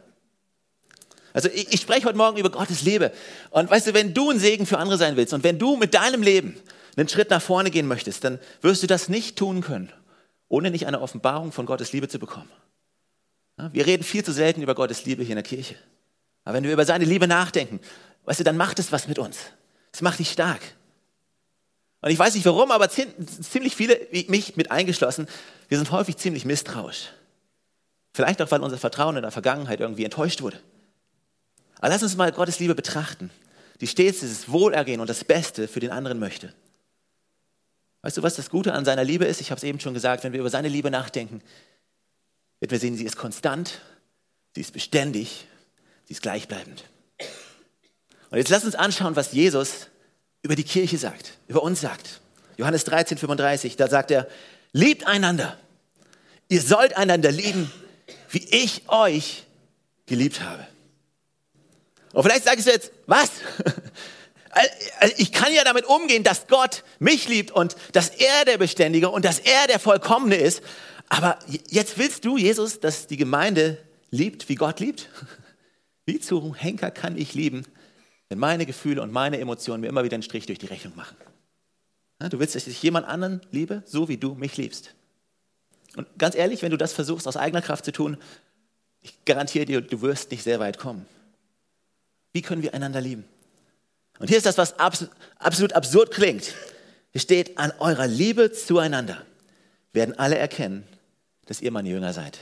Also 1.33 1.49
ich, 1.49 1.73
ich 1.75 1.81
spreche 1.81 2.07
heute 2.07 2.17
Morgen 2.17 2.39
über 2.39 2.51
Gottes 2.51 2.83
Liebe. 2.83 3.11
Und 3.51 3.69
weißt 3.69 3.89
du, 3.89 3.95
wenn 3.95 4.15
du 4.15 4.31
ein 4.31 4.39
Segen 4.39 4.65
für 4.65 4.79
andere 4.79 4.97
sein 4.97 5.17
willst 5.17 5.35
und 5.35 5.43
wenn 5.43 5.59
du 5.59 5.75
mit 5.77 5.93
deinem 5.95 6.23
Leben 6.23 6.57
einen 6.97 7.09
Schritt 7.09 7.31
nach 7.31 7.43
vorne 7.43 7.71
gehen 7.71 7.87
möchtest, 7.87 8.25
dann 8.25 8.39
wirst 8.63 8.83
du 8.83 8.87
das 8.87 9.09
nicht 9.09 9.37
tun 9.37 9.61
können, 9.61 9.93
ohne 10.49 10.71
nicht 10.71 10.87
eine 10.87 11.01
Offenbarung 11.01 11.53
von 11.53 11.67
Gottes 11.67 11.93
Liebe 11.93 12.09
zu 12.09 12.19
bekommen. 12.19 12.51
Wir 13.73 13.87
reden 13.87 14.03
viel 14.03 14.25
zu 14.25 14.33
selten 14.33 14.63
über 14.63 14.75
Gottes 14.75 15.05
Liebe 15.05 15.23
hier 15.23 15.33
in 15.33 15.37
der 15.37 15.43
Kirche. 15.43 15.77
Aber 16.45 16.55
wenn 16.55 16.65
wir 16.65 16.73
über 16.73 16.85
seine 16.85 17.05
Liebe 17.05 17.27
nachdenken, 17.27 17.81
weißt 18.25 18.41
du, 18.41 18.45
dann 18.45 18.57
macht 18.57 18.79
es 18.79 18.93
was 18.93 19.09
mit 19.09 19.19
uns. 19.19 19.39
Es 19.93 20.03
macht 20.03 20.19
dich 20.19 20.31
stark. 20.31 20.61
Und 22.03 22.11
ich 22.11 22.19
weiß 22.19 22.35
nicht 22.35 22.45
warum, 22.45 22.71
aber 22.71 22.89
ziemlich 22.91 23.75
viele, 23.75 23.99
mich 24.29 24.57
mit 24.57 24.71
eingeschlossen, 24.71 25.27
wir 25.69 25.79
sind 25.79 25.91
häufig 25.91 26.19
ziemlich 26.19 26.45
misstrauisch. 26.45 27.09
Vielleicht 28.13 28.41
auch, 28.41 28.51
weil 28.51 28.61
unser 28.61 28.79
Vertrauen 28.79 29.17
in 29.17 29.23
der 29.23 29.31
Vergangenheit 29.31 29.81
irgendwie 29.81 30.05
enttäuscht 30.05 30.43
wurde. 30.43 30.61
Aber 31.79 31.89
lass 31.89 32.03
uns 32.03 32.17
mal 32.17 32.31
Gottes 32.33 32.59
Liebe 32.59 32.75
betrachten, 32.75 33.31
die 33.81 33.87
stets 33.87 34.21
dieses 34.21 34.51
Wohlergehen 34.51 35.01
und 35.01 35.11
das 35.11 35.25
Beste 35.25 35.67
für 35.67 35.81
den 35.81 35.91
anderen 35.91 36.19
möchte. 36.19 36.55
Weißt 38.07 38.19
du, 38.19 38.23
was 38.23 38.37
das 38.37 38.51
Gute 38.51 38.73
an 38.73 38.85
seiner 38.85 39.03
Liebe 39.03 39.25
ist? 39.25 39.41
Ich 39.41 39.51
habe 39.51 39.57
es 39.57 39.65
eben 39.65 39.81
schon 39.81 39.93
gesagt, 39.93 40.23
wenn 40.23 40.33
wir 40.33 40.39
über 40.39 40.49
seine 40.49 40.69
Liebe 40.69 40.93
nachdenken, 40.93 41.43
wird 42.61 42.71
wir 42.71 42.79
sehen, 42.79 42.97
sie 42.97 43.03
ist 43.03 43.17
konstant, 43.17 43.81
sie 44.55 44.61
ist 44.61 44.73
beständig, 44.73 45.49
sie 46.05 46.13
ist 46.13 46.23
gleichbleibend. 46.23 46.85
Und 48.31 48.39
jetzt 48.39 48.49
lass 48.51 48.65
uns 48.65 48.77
anschauen, 48.77 49.17
was 49.17 49.33
Jesus 49.33 49.89
über 50.43 50.55
die 50.55 50.63
Kirche 50.63 50.99
sagt, 50.99 51.33
über 51.49 51.65
uns 51.65 51.81
sagt. 51.81 52.21
Johannes 52.57 52.85
13, 52.85 53.19
35, 53.19 53.75
da 53.75 53.89
sagt 53.89 54.13
er, 54.13 54.29
liebt 54.71 55.05
einander. 55.05 55.59
Ihr 56.49 56.63
sollt 56.63 56.97
einander 56.97 57.33
lieben, 57.33 57.73
wie 58.31 58.47
ich 58.53 58.89
euch 58.89 59.47
geliebt 60.07 60.43
habe. 60.43 60.65
Und 62.13 62.23
vielleicht 62.23 62.45
sagst 62.45 62.69
du 62.69 62.71
jetzt, 62.71 62.93
was? 63.09 63.33
Ich 65.17 65.33
kann 65.33 65.53
ja 65.53 65.65
damit 65.65 65.85
umgehen, 65.85 66.25
dass 66.25 66.47
Gott 66.47 66.83
mich 66.99 67.29
liebt 67.29 67.51
und 67.51 67.77
dass 67.93 68.09
er 68.09 68.45
der 68.47 68.59
Beständige 68.59 69.11
und 69.11 69.25
dass 69.25 69.39
er 69.39 69.67
der 69.67 69.79
Vollkommene 69.79 70.37
ist. 70.37 70.63
Aber 71.09 71.39
jetzt 71.69 71.99
willst 71.99 72.25
du, 72.25 72.37
Jesus, 72.37 72.81
dass 72.81 73.07
die 73.07 73.17
Gemeinde 73.17 73.79
liebt, 74.11 74.49
wie 74.49 74.55
Gott 74.55 74.81
liebt? 74.81 75.09
Wie 76.09 76.21
zu 76.21 76.55
Henker 76.55 76.93
kann 76.93 77.19
ich 77.19 77.35
lieben, 77.35 77.67
wenn 78.29 78.39
meine 78.39 78.65
Gefühle 78.65 79.03
und 79.03 79.11
meine 79.11 79.41
Emotionen 79.41 79.81
mir 79.81 79.89
immer 79.89 80.05
wieder 80.05 80.15
einen 80.15 80.23
Strich 80.23 80.47
durch 80.47 80.61
die 80.61 80.67
Rechnung 80.67 80.95
machen? 80.95 81.17
Du 82.21 82.39
willst, 82.39 82.55
dass 82.55 82.69
ich 82.69 82.81
jemand 82.81 83.09
anderen 83.09 83.41
liebe, 83.51 83.83
so 83.87 84.09
wie 84.09 84.17
du 84.17 84.35
mich 84.35 84.57
liebst. 84.57 84.95
Und 85.97 86.07
ganz 86.17 86.37
ehrlich, 86.37 86.63
wenn 86.63 86.71
du 86.71 86.77
das 86.77 86.93
versuchst 86.93 87.27
aus 87.27 87.37
eigener 87.37 87.61
Kraft 87.61 87.85
zu 87.85 87.91
tun, 87.91 88.19
ich 89.03 89.25
garantiere 89.25 89.65
dir, 89.65 89.81
du 89.81 90.01
wirst 90.01 90.31
nicht 90.31 90.43
sehr 90.45 90.61
weit 90.61 90.79
kommen. 90.79 91.07
Wie 92.33 92.43
können 92.43 92.63
wir 92.63 92.73
einander 92.73 93.01
lieben? 93.01 93.25
Und 94.19 94.29
hier 94.29 94.39
ist 94.39 94.47
das, 94.47 94.59
was 94.59 94.79
absolut 94.79 95.73
absurd 95.73 96.11
klingt. 96.11 96.55
Hier 97.13 97.21
steht, 97.21 97.59
an 97.59 97.73
eurer 97.79 98.07
Liebe 98.07 98.53
zueinander 98.53 99.25
werden 99.93 100.19
alle 100.19 100.37
erkennen, 100.37 100.87
dass 101.47 101.61
ihr 101.61 101.71
meine 101.71 101.89
Jünger 101.89 102.13
seid. 102.13 102.39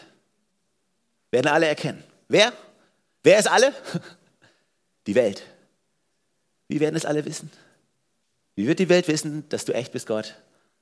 Werden 1.31 1.49
alle 1.49 1.67
erkennen. 1.67 2.03
Wer? 2.29 2.53
Wer 3.23 3.39
ist 3.39 3.49
alle? 3.49 3.73
Die 5.07 5.15
Welt. 5.15 5.43
Wie 6.69 6.81
werden 6.81 6.97
es 6.97 7.05
alle 7.05 7.25
wissen? 7.25 7.51
Wie 8.57 8.67
wird 8.67 8.79
die 8.79 8.89
Welt 8.89 9.09
wissen, 9.09 9.49
dass 9.49 9.65
du 9.65 9.75
echt 9.75 9.93
bist, 9.93 10.07
Gott? 10.07 10.37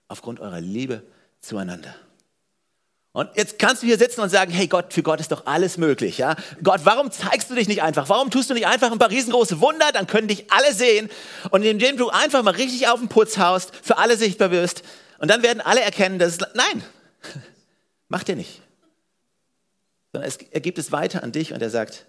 Aufgrund 0.09 0.41
eurer 0.41 0.61
Liebe 0.61 1.03
zueinander. 1.41 1.95
Und 3.13 3.29
jetzt 3.37 3.59
kannst 3.59 3.83
du 3.83 3.87
hier 3.87 3.99
sitzen 3.99 4.23
und 4.23 4.31
sagen, 4.31 4.51
hey 4.51 4.67
Gott, 4.67 4.95
für 4.95 5.03
Gott 5.03 5.21
ist 5.21 5.33
doch 5.33 5.45
alles 5.45 5.77
möglich, 5.77 6.17
ja? 6.17 6.35
Gott, 6.63 6.81
warum 6.85 7.11
zeigst 7.11 7.51
du 7.51 7.55
dich 7.55 7.69
nicht 7.69 7.83
einfach? 7.83 8.09
Warum 8.09 8.31
tust 8.31 8.49
du 8.49 8.55
nicht 8.55 8.67
einfach 8.67 8.91
ein 8.91 8.99
paar 8.99 9.11
riesengroße 9.11 9.61
Wunder? 9.61 9.93
Dann 9.93 10.07
können 10.07 10.29
dich 10.29 10.51
alle 10.51 10.73
sehen. 10.73 11.11
Und 11.51 11.63
indem 11.63 11.99
du 11.99 12.09
einfach 12.09 12.43
mal 12.43 12.55
richtig 12.55 12.89
auf 12.89 13.01
den 13.01 13.09
Putz 13.09 13.37
haust, 13.37 13.73
für 13.83 13.99
alle 13.99 14.17
sichtbar 14.17 14.51
wirst, 14.51 14.83
und 15.19 15.29
dann 15.29 15.43
werden 15.43 15.61
alle 15.61 15.83
erkennen, 15.83 16.19
dass 16.19 16.33
es, 16.33 16.39
nein, 16.55 16.83
macht 18.09 18.29
er 18.29 18.35
nicht. 18.35 18.63
Sondern 20.11 20.29
es, 20.29 20.39
er 20.39 20.61
gibt 20.61 20.79
es 20.79 20.91
weiter 20.91 21.23
an 21.23 21.33
dich 21.33 21.53
und 21.53 21.63
er 21.63 21.71
sagt, 21.71 22.07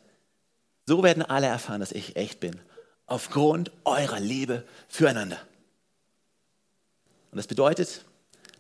so 0.86 1.04
werden 1.04 1.22
alle 1.22 1.48
erfahren, 1.48 1.82
dass 1.82 1.92
ich 1.92 2.16
echt 2.16 2.40
bin. 2.40 2.60
Aufgrund 3.06 3.72
eurer 3.84 4.20
Liebe 4.20 4.64
füreinander. 4.88 5.38
Und 7.32 7.38
das 7.38 7.48
bedeutet, 7.48 8.04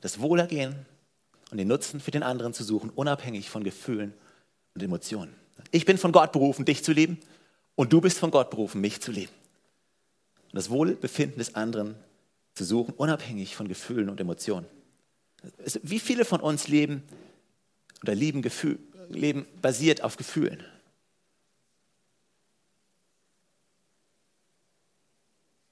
das 0.01 0.19
Wohlergehen 0.19 0.85
und 1.53 1.57
den 1.59 1.67
Nutzen 1.67 1.99
für 1.99 2.09
den 2.09 2.23
anderen 2.23 2.51
zu 2.51 2.63
suchen, 2.63 2.89
unabhängig 2.89 3.51
von 3.51 3.63
Gefühlen 3.63 4.15
und 4.73 4.81
Emotionen. 4.81 5.35
Ich 5.69 5.85
bin 5.85 5.99
von 5.99 6.11
Gott 6.11 6.31
berufen, 6.31 6.65
dich 6.65 6.83
zu 6.83 6.93
lieben 6.93 7.19
und 7.75 7.93
du 7.93 8.01
bist 8.01 8.17
von 8.17 8.31
Gott 8.31 8.49
berufen, 8.49 8.81
mich 8.81 9.01
zu 9.01 9.11
lieben. 9.11 9.31
Und 10.45 10.55
das 10.55 10.71
Wohlbefinden 10.71 11.37
des 11.37 11.53
anderen 11.53 11.93
zu 12.55 12.65
suchen, 12.65 12.95
unabhängig 12.95 13.55
von 13.55 13.67
Gefühlen 13.67 14.09
und 14.09 14.19
Emotionen. 14.19 14.65
Wie 15.83 15.99
viele 15.99 16.25
von 16.25 16.41
uns 16.41 16.69
leben 16.69 17.03
oder 18.01 18.15
lieben 18.15 18.41
Gefühl, 18.41 18.79
leben 19.09 19.45
basiert 19.61 20.01
auf 20.01 20.17
Gefühlen? 20.17 20.63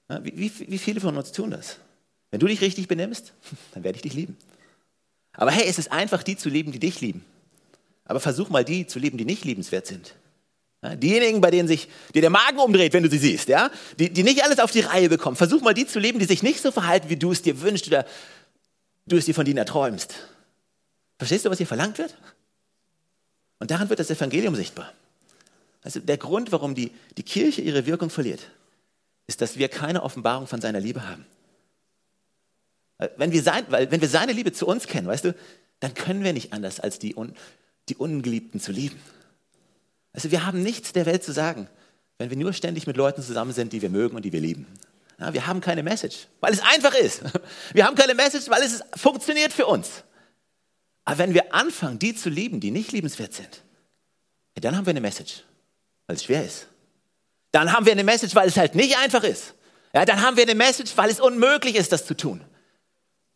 Wie, 0.10 0.38
wie, 0.38 0.70
wie 0.70 0.78
viele 0.78 1.00
von 1.00 1.18
uns 1.18 1.32
tun 1.32 1.50
das? 1.50 1.80
Wenn 2.30 2.40
du 2.40 2.46
dich 2.46 2.62
richtig 2.62 2.88
benimmst, 2.88 3.34
dann 3.74 3.84
werde 3.84 3.96
ich 3.96 4.04
dich 4.04 4.14
lieben. 4.14 4.38
Aber 5.34 5.52
hey, 5.52 5.66
es 5.68 5.80
ist 5.80 5.92
einfach, 5.92 6.24
die 6.24 6.36
zu 6.36 6.50
lieben, 6.50 6.72
die 6.72 6.80
dich 6.80 7.02
lieben. 7.02 7.26
Aber 8.06 8.20
versuch 8.20 8.50
mal, 8.50 8.66
die 8.66 8.88
zu 8.88 9.00
lieben, 9.00 9.18
die 9.18 9.26
nicht 9.26 9.46
liebenswert 9.46 9.88
sind. 9.88 10.16
Diejenigen, 10.84 11.42
bei 11.42 11.52
denen 11.52 11.68
sich 11.68 11.88
dir 12.16 12.22
der 12.22 12.32
Magen 12.32 12.58
umdreht, 12.58 12.94
wenn 12.94 13.04
du 13.04 13.10
sie 13.10 13.20
siehst, 13.20 13.50
ja? 13.50 13.70
die, 14.00 14.10
die 14.10 14.24
nicht 14.24 14.44
alles 14.44 14.60
auf 14.60 14.72
die 14.72 14.80
Reihe 14.80 15.10
bekommen. 15.10 15.36
Versuch 15.36 15.62
mal, 15.62 15.76
die 15.76 15.86
zu 15.86 16.00
lieben, 16.00 16.18
die 16.18 16.26
sich 16.26 16.42
nicht 16.42 16.60
so 16.60 16.72
verhalten, 16.72 17.10
wie 17.10 17.18
du 17.18 17.32
es 17.32 17.44
dir 17.44 17.62
wünschst 17.62 17.88
oder 17.88 18.06
du 19.06 19.16
es 19.16 19.26
dir 19.26 19.36
von 19.36 19.46
denen 19.46 19.60
erträumst. 19.60 20.16
Verstehst 21.20 21.46
du, 21.46 21.52
was 21.52 21.60
hier 21.60 21.68
verlangt 21.68 22.00
wird? 22.00 22.18
Und 23.60 23.70
daran 23.70 23.90
wird 23.90 24.00
das 24.00 24.10
Evangelium 24.10 24.56
sichtbar. 24.56 24.92
Also 25.84 26.00
der 26.00 26.18
Grund, 26.18 26.52
warum 26.52 26.74
die, 26.74 26.92
die 27.16 27.24
Kirche 27.24 27.62
ihre 27.62 27.86
Wirkung 27.86 28.10
verliert, 28.10 28.50
ist, 29.28 29.42
dass 29.42 29.58
wir 29.58 29.70
keine 29.70 30.02
Offenbarung 30.02 30.48
von 30.48 30.62
seiner 30.62 30.80
Liebe 30.80 31.08
haben. 31.08 31.26
Wenn 33.18 33.32
wir, 33.32 33.42
sein, 33.42 33.66
weil, 33.70 33.90
wenn 33.92 34.02
wir 34.02 34.10
seine 34.10 34.32
Liebe 34.32 34.54
zu 34.54 34.68
uns 34.68 34.88
kennen, 34.88 35.08
weißt 35.08 35.26
du, 35.26 35.36
dann 35.80 35.94
können 35.96 36.24
wir 36.24 36.34
nicht 36.34 36.54
anders, 36.54 36.80
als 36.80 37.00
die, 37.00 37.16
Un, 37.16 37.34
die 37.90 37.96
Ungeliebten 37.96 38.60
zu 38.60 38.72
lieben. 38.72 39.00
Also 40.14 40.30
wir 40.30 40.46
haben 40.46 40.62
nichts 40.62 40.94
der 40.94 41.08
Welt 41.08 41.24
zu 41.24 41.32
sagen, 41.32 41.68
wenn 42.20 42.30
wir 42.30 42.38
nur 42.38 42.54
ständig 42.54 42.86
mit 42.86 42.98
Leuten 42.98 43.24
zusammen 43.24 43.54
sind, 43.54 43.74
die 43.74 43.82
wir 43.82 43.90
mögen 43.90 44.16
und 44.16 44.24
die 44.24 44.32
wir 44.32 44.42
lieben. 44.42 44.68
Ja, 45.20 45.34
wir 45.34 45.48
haben 45.48 45.62
keine 45.62 45.82
Message, 45.82 46.28
weil 46.42 46.54
es 46.54 46.62
einfach 46.62 46.94
ist. 46.96 47.22
Wir 47.74 47.86
haben 47.86 47.96
keine 47.96 48.16
Message, 48.16 48.50
weil 48.50 48.64
es 48.64 48.82
funktioniert 48.96 49.54
für 49.54 49.68
uns. 49.68 50.04
Aber 51.06 51.20
wenn 51.20 51.36
wir 51.36 51.54
anfangen, 51.54 52.00
die 52.00 52.16
zu 52.16 52.28
lieben, 52.30 52.60
die 52.60 52.72
nicht 52.72 52.92
liebenswert 52.92 53.34
sind, 53.34 53.62
dann 54.56 54.76
haben 54.76 54.86
wir 54.86 54.92
eine 54.92 55.02
Message, 55.02 55.44
weil 56.08 56.16
es 56.16 56.24
schwer 56.24 56.44
ist. 56.44 56.68
Dann 57.52 57.72
haben 57.72 57.86
wir 57.86 57.92
eine 57.92 58.04
Message, 58.04 58.34
weil 58.34 58.48
es 58.48 58.58
halt 58.58 58.74
nicht 58.74 58.98
einfach 58.98 59.24
ist. 59.24 59.54
Ja, 59.94 60.06
dann 60.06 60.22
haben 60.22 60.38
wir 60.38 60.44
eine 60.44 60.56
Message, 60.56 60.92
weil 60.96 61.12
es 61.12 61.20
unmöglich 61.20 61.76
ist, 61.76 61.92
das 61.92 62.08
zu 62.08 62.18
tun 62.18 62.44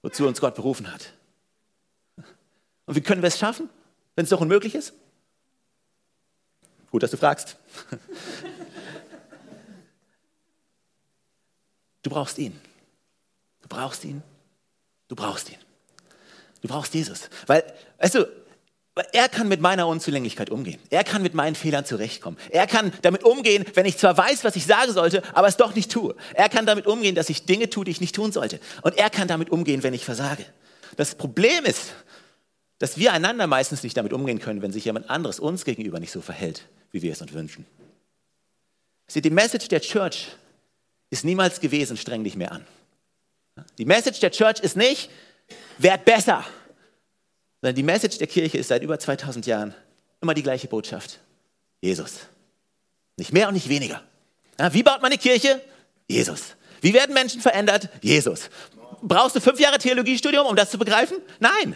wozu 0.05 0.27
uns 0.27 0.39
Gott 0.39 0.53
berufen 0.53 0.93
hat. 0.93 1.13
Und 2.85 2.93
wie 2.93 3.01
können 3.01 3.23
wir 3.23 3.27
es 3.27 3.39
schaffen, 3.39 3.71
wenn 4.15 4.23
es 4.23 4.29
doch 4.29 4.39
unmöglich 4.39 4.75
ist? 4.75 4.93
Gut, 6.91 7.01
dass 7.01 7.09
du 7.09 7.17
fragst. 7.17 7.57
Du 12.03 12.11
brauchst 12.11 12.37
ihn. 12.37 12.61
Du 13.63 13.67
brauchst 13.67 14.03
ihn. 14.05 14.21
Du 15.07 15.15
brauchst 15.15 15.49
ihn. 15.49 15.57
Du 16.61 16.67
brauchst 16.67 16.93
Jesus. 16.93 17.31
Weil, 17.47 17.63
weißt 17.97 18.13
du, 18.13 18.44
er 19.11 19.27
kann 19.27 19.49
mit 19.49 19.59
meiner 19.59 19.87
Unzulänglichkeit 19.87 20.49
umgehen. 20.49 20.79
Er 20.89 21.03
kann 21.03 21.21
mit 21.21 21.33
meinen 21.33 21.55
Fehlern 21.55 21.85
zurechtkommen. 21.85 22.39
Er 22.49 22.65
kann 22.65 22.93
damit 23.01 23.25
umgehen, 23.25 23.65
wenn 23.73 23.85
ich 23.85 23.97
zwar 23.97 24.17
weiß, 24.17 24.45
was 24.45 24.55
ich 24.55 24.65
sagen 24.65 24.93
sollte, 24.93 25.21
aber 25.33 25.47
es 25.47 25.57
doch 25.57 25.75
nicht 25.75 25.91
tue. 25.91 26.15
Er 26.33 26.47
kann 26.47 26.65
damit 26.65 26.87
umgehen, 26.87 27.13
dass 27.13 27.29
ich 27.29 27.45
Dinge 27.45 27.69
tue, 27.69 27.83
die 27.83 27.91
ich 27.91 27.99
nicht 27.99 28.15
tun 28.15 28.31
sollte. 28.31 28.59
Und 28.83 28.97
er 28.97 29.09
kann 29.09 29.27
damit 29.27 29.49
umgehen, 29.49 29.83
wenn 29.83 29.93
ich 29.93 30.05
versage. 30.05 30.45
Das 30.95 31.15
Problem 31.15 31.65
ist, 31.65 31.93
dass 32.79 32.97
wir 32.97 33.11
einander 33.11 33.47
meistens 33.47 33.83
nicht 33.83 33.97
damit 33.97 34.13
umgehen 34.13 34.39
können, 34.39 34.61
wenn 34.61 34.71
sich 34.71 34.85
jemand 34.85 35.09
anderes 35.09 35.41
uns 35.41 35.65
gegenüber 35.65 35.99
nicht 35.99 36.11
so 36.11 36.21
verhält, 36.21 36.65
wie 36.91 37.01
wir 37.01 37.11
es 37.11 37.21
uns 37.21 37.33
wünschen. 37.33 37.65
Sie, 39.07 39.21
die 39.21 39.29
Message 39.29 39.67
der 39.67 39.81
Church 39.81 40.27
ist 41.09 41.25
niemals 41.25 41.59
gewesen, 41.59 41.97
streng 41.97 42.23
dich 42.23 42.37
mehr 42.37 42.53
an. 42.53 42.65
Die 43.77 43.85
Message 43.85 44.21
der 44.21 44.31
Church 44.31 44.61
ist 44.61 44.77
nicht, 44.77 45.09
werd 45.77 46.05
besser 46.05 46.45
sondern 47.65 47.77
die 47.77 47.81
Message 47.81 48.19
der 48.19 48.27
Kirche 48.27 48.59
ist 48.59 48.67
seit 48.67 48.83
über 48.83 48.99
2000 48.99 49.47
Jahren 49.47 49.73
immer 50.21 50.35
die 50.35 50.43
gleiche 50.43 50.67
Botschaft. 50.67 51.19
Jesus. 51.81 52.27
Nicht 53.17 53.33
mehr 53.33 53.47
und 53.47 53.55
nicht 53.55 53.69
weniger. 53.69 54.03
Ja, 54.59 54.71
wie 54.71 54.83
baut 54.83 55.01
man 55.01 55.11
eine 55.11 55.17
Kirche? 55.17 55.59
Jesus. 56.07 56.55
Wie 56.81 56.93
werden 56.93 57.15
Menschen 57.15 57.41
verändert? 57.41 57.89
Jesus. 58.03 58.51
Brauchst 59.01 59.35
du 59.35 59.39
fünf 59.39 59.59
Jahre 59.59 59.79
Theologiestudium, 59.79 60.45
um 60.45 60.55
das 60.55 60.69
zu 60.69 60.77
begreifen? 60.77 61.17
Nein. 61.39 61.75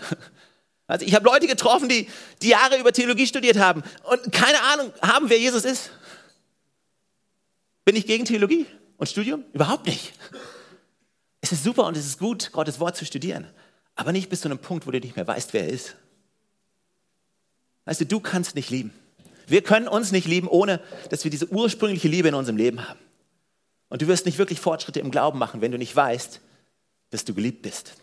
Also 0.86 1.08
ich 1.08 1.16
habe 1.16 1.26
Leute 1.26 1.48
getroffen, 1.48 1.90
die, 1.90 2.08
die 2.44 2.50
Jahre 2.50 2.80
über 2.80 2.92
Theologie 2.92 3.26
studiert 3.26 3.58
haben 3.58 3.82
und 4.12 4.32
keine 4.32 4.62
Ahnung 4.62 4.94
haben, 5.02 5.28
wer 5.30 5.40
Jesus 5.40 5.66
ist. 5.66 5.90
Bin 7.84 7.96
ich 7.96 8.06
gegen 8.06 8.26
Theologie 8.26 8.68
und 8.98 9.10
Studium? 9.10 9.44
Überhaupt 9.54 9.88
nicht. 9.88 10.14
Es 11.42 11.52
ist 11.52 11.64
super 11.64 11.86
und 11.86 11.98
es 11.98 12.06
ist 12.06 12.20
gut, 12.20 12.52
Gottes 12.52 12.80
Wort 12.80 12.96
zu 12.96 13.06
studieren, 13.06 13.48
aber 14.00 14.14
nicht 14.14 14.30
bis 14.30 14.40
zu 14.40 14.48
einem 14.48 14.60
Punkt, 14.60 14.88
wo 14.88 14.92
du 14.92 15.00
nicht 15.02 15.18
mehr 15.18 15.28
weißt, 15.28 15.52
wer 15.52 15.66
er 15.66 15.70
ist. 15.70 15.98
Weißt 17.84 18.00
du, 18.00 18.06
du 18.06 18.22
kannst 18.22 18.56
nicht 18.56 18.70
lieben. 18.70 18.94
Wir 19.46 19.62
können 19.62 19.90
uns 19.90 20.14
nicht 20.14 20.26
lieben, 20.26 20.48
ohne 20.48 20.80
dass 21.10 21.26
wir 21.26 21.32
diese 21.32 21.52
ursprüngliche 21.52 22.08
Liebe 22.08 22.30
in 22.30 22.34
unserem 22.34 22.56
Leben 22.56 22.88
haben. 22.88 23.00
Und 23.90 24.02
du 24.02 24.08
wirst 24.08 24.26
nicht 24.26 24.38
wirklich 24.38 24.62
Fortschritte 24.62 25.02
im 25.02 25.12
Glauben 25.12 25.38
machen, 25.38 25.60
wenn 25.60 25.74
du 25.74 25.78
nicht 25.78 25.94
weißt, 25.94 26.40
dass 27.10 27.26
du 27.26 27.34
geliebt 27.34 27.62
bist. 27.62 27.96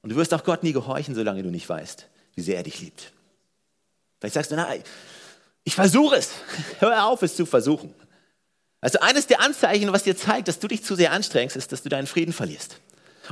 Und 0.00 0.10
du 0.10 0.16
wirst 0.16 0.32
auch 0.32 0.44
Gott 0.44 0.62
nie 0.62 0.72
gehorchen, 0.72 1.14
solange 1.14 1.42
du 1.42 1.50
nicht 1.50 1.68
weißt, 1.68 2.08
wie 2.34 2.42
sehr 2.42 2.56
er 2.56 2.62
dich 2.62 2.80
liebt. 2.80 3.12
Vielleicht 4.18 4.34
sagst 4.34 4.50
du, 4.50 4.56
nein, 4.56 4.82
ich 5.64 5.74
versuche 5.74 6.16
es. 6.16 6.30
Hör 6.78 7.04
auf, 7.04 7.20
es 7.20 7.36
zu 7.36 7.44
versuchen. 7.44 7.94
Also 8.80 9.00
eines 9.00 9.26
der 9.26 9.42
Anzeichen, 9.42 9.92
was 9.92 10.04
dir 10.04 10.16
zeigt, 10.16 10.48
dass 10.48 10.58
du 10.58 10.68
dich 10.68 10.82
zu 10.82 10.94
sehr 10.94 11.12
anstrengst, 11.12 11.54
ist, 11.54 11.70
dass 11.70 11.82
du 11.82 11.90
deinen 11.90 12.06
Frieden 12.06 12.32
verlierst. 12.32 12.80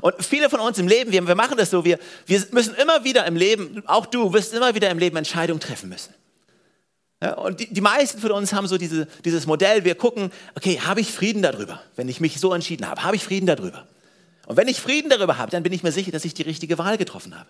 Und 0.00 0.25
viele 0.25 0.49
von 0.49 0.61
uns 0.61 0.78
im 0.78 0.88
Leben, 0.88 1.12
wir, 1.12 1.26
wir 1.26 1.34
machen 1.34 1.56
das 1.58 1.70
so, 1.70 1.84
wir, 1.84 1.99
wir 2.26 2.44
müssen 2.52 2.75
immer 2.76 3.04
wieder 3.04 3.26
im 3.26 3.37
Leben, 3.37 3.82
auch 3.87 4.06
du 4.06 4.32
wirst 4.32 4.54
immer 4.54 4.75
wieder 4.75 4.90
im 4.90 4.99
Leben 4.99 5.16
Entscheidungen 5.16 5.61
treffen 5.61 5.88
müssen. 5.88 6.14
Ja, 7.22 7.34
und 7.34 7.61
die, 7.61 7.72
die, 7.72 7.80
meisten 7.80 8.20
von 8.20 8.32
uns 8.32 8.52
haben 8.52 8.66
so 8.66 8.78
diese, 8.78 9.06
dieses 9.25 9.46
Modell, 9.46 9.84
wir 9.84 9.94
gucken, 9.94 10.32
okay, 10.56 10.80
habe 10.80 11.00
ich 11.00 11.12
Frieden 11.12 11.42
darüber, 11.42 11.80
wenn 11.94 12.08
ich 12.08 12.20
mich 12.20 12.40
so 12.40 12.52
entschieden 12.52 12.88
habe, 12.88 13.04
habe 13.04 13.14
ich 13.14 13.22
Frieden 13.22 13.46
darüber. 13.46 13.87
Und 14.46 14.56
wenn 14.56 14.66
ich 14.66 14.80
Frieden 14.80 15.08
darüber 15.08 15.38
habe, 15.38 15.50
dann 15.50 15.62
bin 15.62 15.72
ich 15.72 15.84
mir 15.84 15.92
sicher, 15.92 16.11
dass 16.11 16.25
ich 16.25 16.34
die 16.34 16.42
richtige 16.42 16.78
Wahl 16.78 16.99
getroffen 16.99 17.38
habe. 17.38 17.49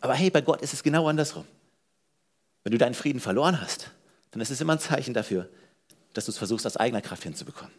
Aber 0.00 0.14
hey, 0.14 0.30
bei 0.30 0.40
Gott 0.40 0.62
ist 0.62 0.72
es 0.72 0.84
genau 0.84 1.08
andersrum. 1.08 1.44
Wenn 2.62 2.70
du 2.70 2.78
deinen 2.78 2.94
Frieden 2.94 3.18
verloren 3.18 3.60
hast, 3.60 3.90
dann 4.30 4.40
ist 4.40 4.50
es 4.50 4.60
immer 4.60 4.74
ein 4.74 4.78
Zeichen 4.78 5.14
dafür, 5.14 5.48
dass 6.12 6.26
du 6.26 6.30
es 6.30 6.38
versuchst, 6.38 6.64
aus 6.66 6.76
eigener 6.76 7.00
Kraft 7.00 7.24
hinzubekommen. 7.24 7.74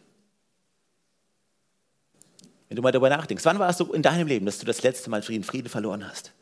Wenn 2.74 2.78
du 2.78 2.82
mal 2.82 2.90
darüber 2.90 3.08
nachdenkst, 3.08 3.44
wann 3.44 3.60
war 3.60 3.70
es 3.70 3.78
so 3.78 3.92
in 3.92 4.02
deinem 4.02 4.26
Leben, 4.26 4.46
dass 4.46 4.58
du 4.58 4.66
das 4.66 4.82
letzte 4.82 5.08
Mal 5.08 5.22
Frieden, 5.22 5.44
Frieden 5.44 5.68
verloren 5.68 6.04
hast? 6.08 6.32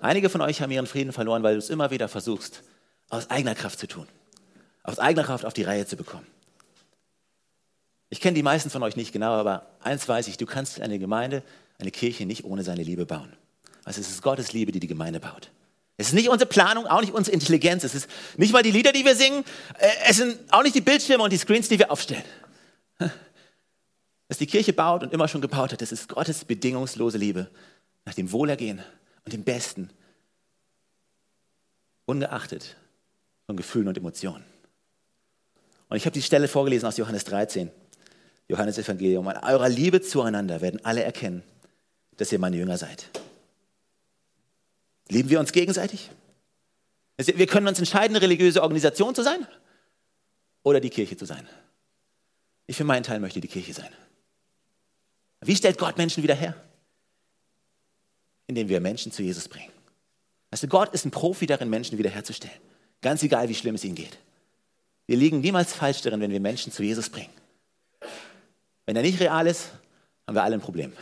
Einige 0.00 0.28
von 0.28 0.40
euch 0.40 0.60
haben 0.60 0.72
ihren 0.72 0.88
Frieden 0.88 1.12
verloren, 1.12 1.44
weil 1.44 1.54
du 1.54 1.60
es 1.60 1.70
immer 1.70 1.92
wieder 1.92 2.08
versuchst, 2.08 2.64
aus 3.10 3.30
eigener 3.30 3.54
Kraft 3.54 3.78
zu 3.78 3.86
tun, 3.86 4.08
aus 4.82 4.98
eigener 4.98 5.22
Kraft 5.22 5.44
auf 5.44 5.54
die 5.54 5.62
Reihe 5.62 5.86
zu 5.86 5.94
bekommen. 5.94 6.26
Ich 8.10 8.20
kenne 8.20 8.34
die 8.34 8.42
meisten 8.42 8.70
von 8.70 8.82
euch 8.82 8.96
nicht 8.96 9.12
genau, 9.12 9.34
aber 9.34 9.64
eins 9.84 10.08
weiß 10.08 10.26
ich, 10.26 10.36
du 10.36 10.46
kannst 10.46 10.80
eine 10.80 10.98
Gemeinde, 10.98 11.44
eine 11.78 11.92
Kirche 11.92 12.26
nicht 12.26 12.42
ohne 12.42 12.64
seine 12.64 12.82
Liebe 12.82 13.06
bauen. 13.06 13.32
Also 13.84 14.00
es 14.00 14.10
ist 14.10 14.20
Gottes 14.20 14.52
Liebe, 14.52 14.72
die 14.72 14.80
die 14.80 14.88
Gemeinde 14.88 15.20
baut. 15.20 15.52
Es 15.96 16.08
ist 16.08 16.14
nicht 16.14 16.28
unsere 16.28 16.48
Planung, 16.48 16.88
auch 16.88 17.02
nicht 17.02 17.14
unsere 17.14 17.34
Intelligenz. 17.34 17.84
Es 17.84 17.94
ist 17.94 18.10
nicht 18.36 18.52
mal 18.52 18.64
die 18.64 18.72
Lieder, 18.72 18.90
die 18.90 19.04
wir 19.04 19.14
singen. 19.14 19.44
Äh, 19.78 19.90
es 20.08 20.16
sind 20.16 20.40
auch 20.50 20.64
nicht 20.64 20.74
die 20.74 20.80
Bildschirme 20.80 21.22
und 21.22 21.32
die 21.32 21.38
Screens, 21.38 21.68
die 21.68 21.78
wir 21.78 21.92
aufstellen. 21.92 22.24
Was 24.34 24.38
die 24.38 24.48
Kirche 24.48 24.72
baut 24.72 25.04
und 25.04 25.12
immer 25.12 25.28
schon 25.28 25.40
gebaut 25.40 25.72
hat, 25.72 25.80
das 25.80 25.92
ist 25.92 26.08
Gottes 26.08 26.44
bedingungslose 26.44 27.18
Liebe 27.18 27.48
nach 28.04 28.14
dem 28.14 28.32
Wohlergehen 28.32 28.82
und 29.24 29.32
dem 29.32 29.44
Besten, 29.44 29.90
ungeachtet 32.04 32.74
von 33.46 33.56
Gefühlen 33.56 33.86
und 33.86 33.96
Emotionen. 33.96 34.44
Und 35.88 35.98
ich 35.98 36.04
habe 36.04 36.14
die 36.14 36.20
Stelle 36.20 36.48
vorgelesen 36.48 36.88
aus 36.88 36.96
Johannes 36.96 37.22
13, 37.22 37.70
Johannes 38.48 38.76
Evangelium. 38.76 39.28
An 39.28 39.36
eurer 39.36 39.68
Liebe 39.68 40.00
zueinander 40.00 40.60
werden 40.60 40.84
alle 40.84 41.04
erkennen, 41.04 41.44
dass 42.16 42.32
ihr 42.32 42.40
meine 42.40 42.56
Jünger 42.56 42.76
seid. 42.76 43.10
Lieben 45.10 45.30
wir 45.30 45.38
uns 45.38 45.52
gegenseitig? 45.52 46.10
Wir 47.18 47.46
können 47.46 47.68
uns 47.68 47.78
entscheiden, 47.78 48.16
eine 48.16 48.22
religiöse 48.22 48.64
Organisation 48.64 49.14
zu 49.14 49.22
sein 49.22 49.46
oder 50.64 50.80
die 50.80 50.90
Kirche 50.90 51.16
zu 51.16 51.24
sein. 51.24 51.48
Ich 52.66 52.76
für 52.76 52.82
meinen 52.82 53.04
Teil 53.04 53.20
möchte 53.20 53.40
die 53.40 53.46
Kirche 53.46 53.74
sein. 53.74 53.92
Wie 55.46 55.56
stellt 55.56 55.78
Gott 55.78 55.96
Menschen 55.98 56.22
wieder 56.22 56.34
her? 56.34 56.54
Indem 58.46 58.68
wir 58.68 58.80
Menschen 58.80 59.12
zu 59.12 59.22
Jesus 59.22 59.48
bringen. 59.48 59.72
Also 60.50 60.66
Gott 60.66 60.92
ist 60.94 61.04
ein 61.04 61.10
Profi 61.10 61.46
darin, 61.46 61.70
Menschen 61.70 61.98
wiederherzustellen. 61.98 62.56
Ganz 63.02 63.22
egal, 63.22 63.48
wie 63.48 63.54
schlimm 63.54 63.74
es 63.74 63.84
ihnen 63.84 63.94
geht. 63.94 64.18
Wir 65.06 65.16
liegen 65.16 65.40
niemals 65.40 65.74
falsch 65.74 66.00
darin, 66.02 66.20
wenn 66.20 66.30
wir 66.30 66.40
Menschen 66.40 66.72
zu 66.72 66.82
Jesus 66.82 67.10
bringen. 67.10 67.32
Wenn 68.86 68.96
er 68.96 69.02
nicht 69.02 69.20
real 69.20 69.46
ist, 69.46 69.70
haben 70.26 70.34
wir 70.34 70.42
alle 70.42 70.54
ein 70.54 70.60
Problem. 70.60 70.92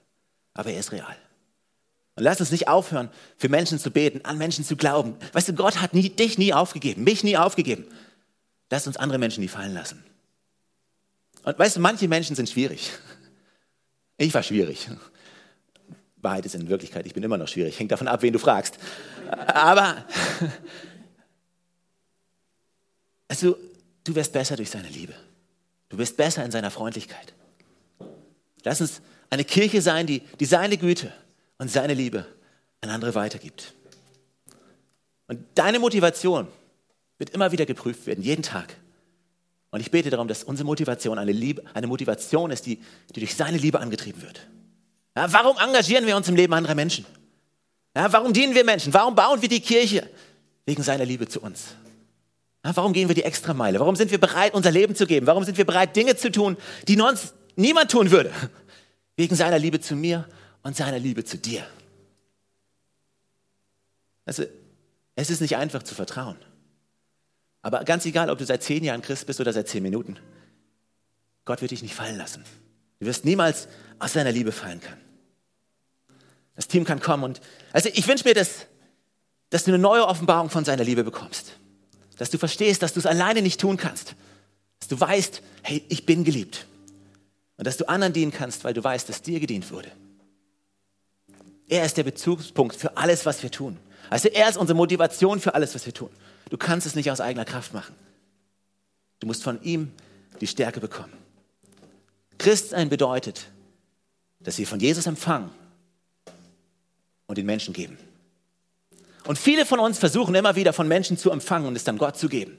Aber 0.54 0.70
er 0.70 0.80
ist 0.80 0.92
real. 0.92 1.16
Und 2.14 2.24
lass 2.24 2.40
uns 2.40 2.50
nicht 2.50 2.68
aufhören, 2.68 3.10
für 3.38 3.48
Menschen 3.48 3.78
zu 3.78 3.90
beten, 3.90 4.24
an 4.24 4.38
Menschen 4.38 4.64
zu 4.64 4.76
glauben. 4.76 5.16
Weißt 5.32 5.48
du, 5.48 5.54
Gott 5.54 5.80
hat 5.80 5.94
nie, 5.94 6.10
dich 6.10 6.36
nie 6.36 6.52
aufgegeben, 6.52 7.04
mich 7.04 7.24
nie 7.24 7.36
aufgegeben. 7.36 7.86
Lass 8.70 8.86
uns 8.86 8.96
andere 8.96 9.18
Menschen 9.18 9.40
nie 9.40 9.48
fallen 9.48 9.74
lassen. 9.74 10.02
Und 11.44 11.58
weißt 11.58 11.76
du, 11.76 11.80
manche 11.80 12.08
Menschen 12.08 12.36
sind 12.36 12.48
schwierig. 12.48 12.90
Ich 14.16 14.32
war 14.34 14.42
schwierig. 14.42 14.88
Ist 16.44 16.54
in 16.54 16.68
Wirklichkeit, 16.68 17.04
ich 17.06 17.14
bin 17.14 17.22
immer 17.24 17.36
noch 17.36 17.48
schwierig. 17.48 17.78
Hängt 17.78 17.90
davon 17.90 18.06
ab, 18.06 18.22
wen 18.22 18.32
du 18.32 18.38
fragst. 18.38 18.78
Aber 19.48 20.04
also, 23.32 23.56
du 24.04 24.14
wirst 24.14 24.32
besser 24.32 24.56
durch 24.56 24.68
seine 24.68 24.88
Liebe. 24.88 25.14
Du 25.88 25.96
wirst 25.96 26.18
besser 26.18 26.44
in 26.44 26.50
seiner 26.50 26.70
Freundlichkeit. 26.70 27.32
Lass 28.62 28.82
uns 28.82 29.00
eine 29.30 29.44
Kirche 29.44 29.80
sein, 29.80 30.06
die, 30.06 30.20
die 30.38 30.44
seine 30.44 30.76
Güte 30.76 31.12
und 31.56 31.70
seine 31.70 31.94
Liebe 31.94 32.26
an 32.82 32.90
andere 32.90 33.14
weitergibt. 33.14 33.72
Und 35.28 35.40
deine 35.54 35.78
Motivation 35.78 36.46
wird 37.16 37.30
immer 37.30 37.52
wieder 37.52 37.64
geprüft 37.64 38.06
werden, 38.06 38.22
jeden 38.22 38.42
Tag. 38.42 38.76
Und 39.72 39.80
ich 39.80 39.90
bete 39.90 40.10
darum, 40.10 40.28
dass 40.28 40.44
unsere 40.44 40.66
Motivation 40.66 41.18
eine, 41.18 41.32
Liebe, 41.32 41.62
eine 41.72 41.86
Motivation 41.86 42.50
ist, 42.50 42.66
die, 42.66 42.78
die 43.16 43.20
durch 43.20 43.34
seine 43.34 43.56
Liebe 43.56 43.80
angetrieben 43.80 44.20
wird. 44.20 44.46
Ja, 45.16 45.32
warum 45.32 45.56
engagieren 45.58 46.06
wir 46.06 46.14
uns 46.14 46.28
im 46.28 46.36
Leben 46.36 46.52
anderer 46.52 46.74
Menschen? 46.74 47.06
Ja, 47.96 48.12
warum 48.12 48.34
dienen 48.34 48.54
wir 48.54 48.64
Menschen? 48.64 48.92
Warum 48.92 49.14
bauen 49.14 49.40
wir 49.40 49.48
die 49.48 49.60
Kirche? 49.60 50.08
Wegen 50.66 50.82
seiner 50.82 51.06
Liebe 51.06 51.26
zu 51.26 51.40
uns. 51.40 51.74
Warum 52.62 52.92
gehen 52.92 53.08
wir 53.08 53.14
die 53.14 53.24
Extrameile? 53.24 53.80
Warum 53.80 53.96
sind 53.96 54.10
wir 54.10 54.20
bereit, 54.20 54.54
unser 54.54 54.70
Leben 54.70 54.94
zu 54.94 55.06
geben? 55.06 55.26
Warum 55.26 55.42
sind 55.42 55.56
wir 55.56 55.64
bereit, 55.64 55.96
Dinge 55.96 56.16
zu 56.16 56.30
tun, 56.30 56.56
die 56.86 56.94
sonst 56.94 57.34
niemand 57.56 57.90
tun 57.90 58.10
würde? 58.10 58.30
Wegen 59.16 59.34
seiner 59.34 59.58
Liebe 59.58 59.80
zu 59.80 59.96
mir 59.96 60.28
und 60.62 60.76
seiner 60.76 60.98
Liebe 60.98 61.24
zu 61.24 61.38
dir. 61.38 61.66
Also, 64.26 64.44
es 65.16 65.30
ist 65.30 65.40
nicht 65.40 65.56
einfach 65.56 65.82
zu 65.82 65.94
vertrauen. 65.94 66.36
Aber 67.62 67.84
ganz 67.84 68.04
egal, 68.06 68.28
ob 68.30 68.38
du 68.38 68.44
seit 68.44 68.62
zehn 68.62 68.84
Jahren 68.84 69.02
Christ 69.02 69.26
bist 69.26 69.40
oder 69.40 69.52
seit 69.52 69.68
zehn 69.68 69.82
Minuten, 69.82 70.18
Gott 71.44 71.60
wird 71.60 71.70
dich 71.70 71.82
nicht 71.82 71.94
fallen 71.94 72.18
lassen. 72.18 72.44
Du 73.00 73.06
wirst 73.06 73.24
niemals 73.24 73.68
aus 73.98 74.12
seiner 74.12 74.32
Liebe 74.32 74.52
fallen 74.52 74.80
können. 74.80 75.00
Das 76.54 76.68
Team 76.68 76.84
kann 76.84 77.00
kommen 77.00 77.24
und, 77.24 77.40
also 77.72 77.88
ich 77.92 78.06
wünsche 78.06 78.28
mir, 78.28 78.34
dass, 78.34 78.66
dass 79.50 79.64
du 79.64 79.70
eine 79.70 79.78
neue 79.78 80.06
Offenbarung 80.06 80.50
von 80.50 80.64
seiner 80.64 80.84
Liebe 80.84 81.02
bekommst 81.02 81.54
dass 82.22 82.30
du 82.30 82.38
verstehst, 82.38 82.82
dass 82.84 82.92
du 82.92 83.00
es 83.00 83.06
alleine 83.06 83.42
nicht 83.42 83.60
tun 83.60 83.76
kannst. 83.76 84.14
Dass 84.78 84.88
du 84.88 85.00
weißt, 85.00 85.42
hey, 85.62 85.84
ich 85.88 86.06
bin 86.06 86.22
geliebt. 86.22 86.66
Und 87.56 87.66
dass 87.66 87.76
du 87.76 87.88
anderen 87.88 88.12
dienen 88.12 88.30
kannst, 88.30 88.62
weil 88.62 88.74
du 88.74 88.84
weißt, 88.84 89.08
dass 89.08 89.22
dir 89.22 89.40
gedient 89.40 89.72
wurde. 89.72 89.90
Er 91.68 91.84
ist 91.84 91.96
der 91.96 92.04
Bezugspunkt 92.04 92.76
für 92.76 92.96
alles, 92.96 93.26
was 93.26 93.42
wir 93.42 93.50
tun. 93.50 93.76
Also 94.08 94.28
er 94.28 94.48
ist 94.48 94.56
unsere 94.56 94.76
Motivation 94.76 95.40
für 95.40 95.54
alles, 95.54 95.74
was 95.74 95.84
wir 95.84 95.94
tun. 95.94 96.10
Du 96.52 96.58
kannst 96.58 96.86
es 96.86 96.94
nicht 96.94 97.10
aus 97.10 97.22
eigener 97.22 97.46
Kraft 97.46 97.72
machen. 97.72 97.94
Du 99.20 99.26
musst 99.26 99.42
von 99.42 99.62
ihm 99.62 99.90
die 100.42 100.46
Stärke 100.46 100.80
bekommen. 100.80 101.14
Christsein 102.36 102.90
bedeutet, 102.90 103.46
dass 104.38 104.58
wir 104.58 104.66
von 104.66 104.78
Jesus 104.78 105.06
empfangen 105.06 105.48
und 107.26 107.38
den 107.38 107.46
Menschen 107.46 107.72
geben. 107.72 107.96
Und 109.24 109.38
viele 109.38 109.64
von 109.64 109.78
uns 109.78 109.98
versuchen 109.98 110.34
immer 110.34 110.54
wieder 110.54 110.74
von 110.74 110.86
Menschen 110.86 111.16
zu 111.16 111.30
empfangen 111.30 111.66
und 111.66 111.74
es 111.74 111.84
dann 111.84 111.96
Gott 111.96 112.18
zu 112.18 112.28
geben. 112.28 112.58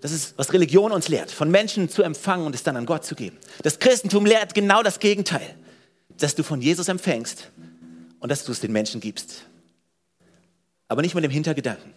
Das 0.00 0.12
ist, 0.12 0.38
was 0.38 0.52
Religion 0.52 0.92
uns 0.92 1.08
lehrt, 1.08 1.32
von 1.32 1.50
Menschen 1.50 1.88
zu 1.88 2.04
empfangen 2.04 2.46
und 2.46 2.54
es 2.54 2.62
dann 2.62 2.76
an 2.76 2.86
Gott 2.86 3.04
zu 3.04 3.16
geben. 3.16 3.36
Das 3.64 3.80
Christentum 3.80 4.26
lehrt 4.26 4.54
genau 4.54 4.84
das 4.84 5.00
Gegenteil, 5.00 5.56
dass 6.18 6.36
du 6.36 6.44
von 6.44 6.62
Jesus 6.62 6.86
empfängst 6.86 7.50
und 8.20 8.28
dass 8.28 8.44
du 8.44 8.52
es 8.52 8.60
den 8.60 8.70
Menschen 8.70 9.00
gibst. 9.00 9.46
Aber 10.86 11.02
nicht 11.02 11.16
mit 11.16 11.24
dem 11.24 11.32
Hintergedanken. 11.32 11.94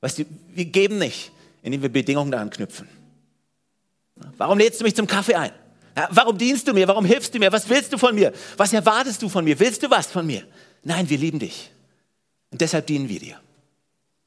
Weißt 0.00 0.18
du, 0.18 0.24
wir 0.54 0.64
geben 0.64 0.98
nicht, 0.98 1.30
indem 1.62 1.82
wir 1.82 1.88
Bedingungen 1.88 2.30
daran 2.30 2.50
knüpfen. 2.50 2.88
Warum 4.36 4.58
lädst 4.58 4.80
du 4.80 4.84
mich 4.84 4.94
zum 4.94 5.06
Kaffee 5.06 5.34
ein? 5.34 5.52
warum 6.10 6.38
dienst 6.38 6.66
du 6.66 6.72
mir? 6.72 6.88
Warum 6.88 7.04
hilfst 7.04 7.34
du 7.34 7.38
mir? 7.38 7.52
Was 7.52 7.68
willst 7.68 7.92
du 7.92 7.98
von 7.98 8.14
mir? 8.14 8.32
Was 8.56 8.72
erwartest 8.72 9.20
du 9.22 9.28
von 9.28 9.44
mir? 9.44 9.58
Willst 9.58 9.82
du 9.82 9.90
was 9.90 10.06
von 10.06 10.26
mir? 10.26 10.46
Nein, 10.82 11.08
wir 11.10 11.18
lieben 11.18 11.38
dich. 11.38 11.70
Und 12.50 12.60
deshalb 12.60 12.86
dienen 12.86 13.08
wir 13.08 13.20
dir. 13.20 13.40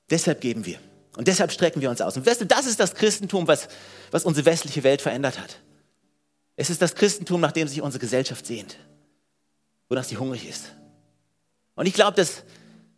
Deshalb 0.09 0.41
geben 0.41 0.65
wir. 0.65 0.77
Und 1.15 1.27
deshalb 1.27 1.51
strecken 1.51 1.81
wir 1.81 1.89
uns 1.89 2.01
aus. 2.01 2.17
Und 2.17 2.25
weißt 2.25 2.41
du, 2.41 2.45
das 2.45 2.65
ist 2.65 2.79
das 2.79 2.95
Christentum, 2.95 3.47
was, 3.47 3.67
was 4.11 4.25
unsere 4.25 4.45
westliche 4.45 4.83
Welt 4.83 5.01
verändert 5.01 5.39
hat. 5.39 5.59
Es 6.55 6.69
ist 6.69 6.81
das 6.81 6.95
Christentum, 6.95 7.41
nach 7.41 7.51
dem 7.51 7.67
sich 7.67 7.81
unsere 7.81 7.99
Gesellschaft 7.99 8.45
sehnt, 8.45 8.77
wonach 9.89 10.03
sie 10.03 10.17
hungrig 10.17 10.47
ist. 10.47 10.65
Und 11.75 11.87
ich 11.87 11.93
glaube, 11.93 12.15
dass, 12.15 12.43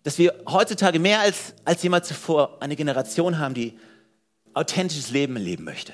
dass 0.06 0.20
wir 0.20 0.36
heutzutage 0.48 1.00
mehr 1.00 1.20
als, 1.22 1.56
als 1.66 1.82
jemals 1.82 2.08
zuvor 2.08 2.62
eine 2.62 2.76
Generation 2.76 3.40
haben, 3.40 3.56
die 3.56 3.74
authentisches 4.54 5.10
Leben 5.10 5.36
leben 5.36 5.64
möchte, 5.64 5.94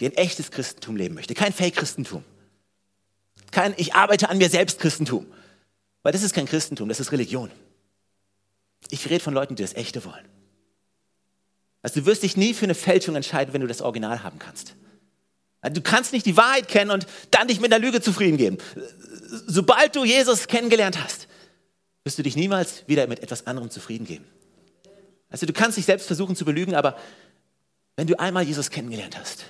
die 0.00 0.06
ein 0.06 0.14
echtes 0.14 0.50
Christentum 0.50 0.96
leben 0.96 1.14
möchte, 1.14 1.32
kein 1.34 1.52
Fake-Christentum, 1.52 2.24
kein 3.52 3.74
Ich 3.76 3.94
arbeite 3.94 4.28
an 4.28 4.38
mir 4.38 4.50
selbst 4.50 4.80
Christentum, 4.80 5.24
weil 6.02 6.10
das 6.12 6.24
ist 6.24 6.34
kein 6.34 6.46
Christentum, 6.46 6.88
das 6.88 6.98
ist 6.98 7.12
Religion. 7.12 7.48
Ich 8.90 9.08
rede 9.08 9.20
von 9.20 9.34
Leuten, 9.34 9.54
die 9.54 9.62
das 9.62 9.74
Echte 9.74 10.04
wollen. 10.04 10.24
Also 11.82 12.00
du 12.00 12.06
wirst 12.06 12.24
dich 12.24 12.36
nie 12.36 12.54
für 12.54 12.64
eine 12.64 12.74
Fälschung 12.74 13.14
entscheiden, 13.14 13.54
wenn 13.54 13.60
du 13.60 13.68
das 13.68 13.82
Original 13.82 14.24
haben 14.24 14.40
kannst. 14.40 14.74
Du 15.70 15.80
kannst 15.80 16.12
nicht 16.12 16.26
die 16.26 16.36
Wahrheit 16.36 16.66
kennen 16.66 16.90
und 16.90 17.06
dann 17.30 17.46
dich 17.46 17.60
mit 17.60 17.72
einer 17.72 17.84
Lüge 17.84 18.00
zufrieden 18.00 18.36
geben. 18.36 18.58
Sobald 19.46 19.94
du 19.94 20.04
Jesus 20.04 20.48
kennengelernt 20.48 21.00
hast, 21.00 21.28
wirst 22.06 22.18
du 22.18 22.22
dich 22.22 22.36
niemals 22.36 22.86
wieder 22.86 23.08
mit 23.08 23.20
etwas 23.20 23.48
anderem 23.48 23.68
zufrieden 23.68 24.06
geben. 24.06 24.24
Also 25.28 25.44
du 25.44 25.52
kannst 25.52 25.76
dich 25.76 25.86
selbst 25.86 26.06
versuchen 26.06 26.36
zu 26.36 26.44
belügen, 26.44 26.76
aber 26.76 26.96
wenn 27.96 28.06
du 28.06 28.16
einmal 28.20 28.44
Jesus 28.44 28.70
kennengelernt 28.70 29.18
hast, 29.18 29.46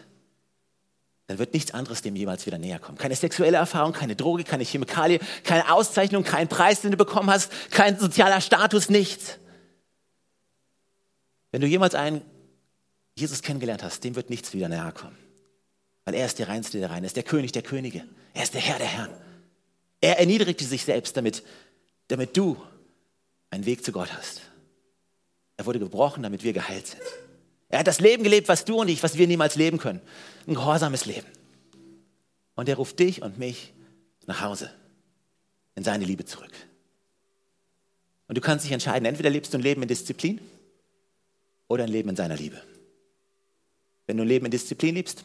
dann 1.27 1.39
wird 1.39 1.53
nichts 1.53 1.73
anderes 1.75 2.01
dem 2.01 2.17
jemals 2.17 2.47
wieder 2.47 2.57
näher 2.57 2.79
kommen. 2.79 2.97
Keine 2.97 3.15
sexuelle 3.15 3.59
Erfahrung, 3.59 3.93
keine 3.93 4.17
Droge, 4.17 4.43
keine 4.43 4.65
Chemikalie, 4.65 5.21
keine 5.45 5.71
Auszeichnung, 5.71 6.25
kein 6.25 6.49
Preis, 6.49 6.81
den 6.81 6.93
du 6.93 6.97
bekommen 6.97 7.29
hast, 7.29 7.53
kein 7.73 7.99
sozialer 7.99 8.41
Status, 8.41 8.89
nichts. 8.89 9.37
Wenn 11.53 11.61
du 11.61 11.67
jemals 11.67 11.95
einen 11.95 12.23
Jesus 13.17 13.43
kennengelernt 13.43 13.83
hast, 13.83 14.03
dem 14.03 14.17
wird 14.17 14.31
nichts 14.31 14.55
wieder 14.55 14.71
näher 14.71 14.93
kommen. 14.93 15.19
Weil 16.07 16.15
er 16.15 16.25
ist 16.25 16.39
der 16.39 16.49
Reinste 16.49 16.79
der 16.79 16.89
Reine, 16.89 17.05
er 17.05 17.09
ist 17.09 17.17
der 17.17 17.23
König 17.23 17.53
der 17.53 17.63
Könige, 17.63 18.03
er 18.33 18.45
ist 18.45 18.55
der 18.55 18.63
Herr 18.63 18.79
der 18.79 18.87
Herren. 18.87 19.11
Er 20.01 20.19
erniedrigte 20.19 20.65
sich 20.65 20.85
selbst, 20.85 21.19
damit, 21.19 21.43
damit 22.09 22.37
du 22.37 22.57
einen 23.51 23.67
Weg 23.67 23.85
zu 23.85 23.93
Gott 23.93 24.13
hast. 24.13 24.43
Er 25.57 25.67
wurde 25.67 25.79
gebrochen, 25.79 26.23
damit 26.23 26.43
wir 26.43 26.53
geheilt 26.53 26.87
sind. 26.87 27.03
Er 27.69 27.81
hat 27.81 27.87
das 27.87 28.01
Leben 28.01 28.23
gelebt, 28.23 28.49
was 28.49 28.65
du 28.65 28.81
und 28.81 28.89
ich, 28.89 29.03
was 29.03 29.17
wir 29.17 29.27
niemals 29.27 29.57
leben 29.57 29.79
können. 29.79 30.01
Ein 30.47 30.55
gehorsames 30.55 31.07
Leben. 31.07 31.27
Und 32.55 32.69
er 32.69 32.77
ruft 32.77 32.99
dich 32.99 33.23
und 33.23 33.39
mich 33.39 33.73
nach 34.27 34.41
Hause, 34.41 34.71
in 35.75 35.85
seine 35.85 36.05
Liebe 36.05 36.25
zurück. 36.25 36.53
Und 38.29 38.37
du 38.37 38.41
kannst 38.41 38.65
dich 38.65 38.73
entscheiden, 38.73 39.07
entweder 39.07 39.31
lebst 39.31 39.53
du 39.53 39.59
ein 39.59 39.63
Leben 39.63 39.83
in 39.83 39.89
Disziplin 39.89 40.41
oder 41.69 41.85
ein 41.85 41.91
Leben 41.91 42.09
in 42.09 42.17
seiner 42.17 42.37
Liebe. 42.37 42.61
Wenn 44.07 44.17
du 44.17 44.25
ein 44.25 44.29
Leben 44.29 44.47
in 44.47 44.51
Disziplin 44.51 44.95
liebst, 44.95 45.25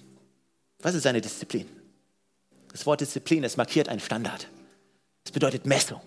was 0.80 0.96
ist 0.96 1.04
seine 1.04 1.22
Disziplin? 1.22 1.67
Das 2.72 2.86
Wort 2.86 3.02
Disziplin, 3.02 3.44
es 3.44 3.58
markiert 3.58 3.89
einen 3.89 4.00
Standard. 4.00 4.48
Es 5.24 5.32
bedeutet 5.32 5.65
Messung. 5.65 6.02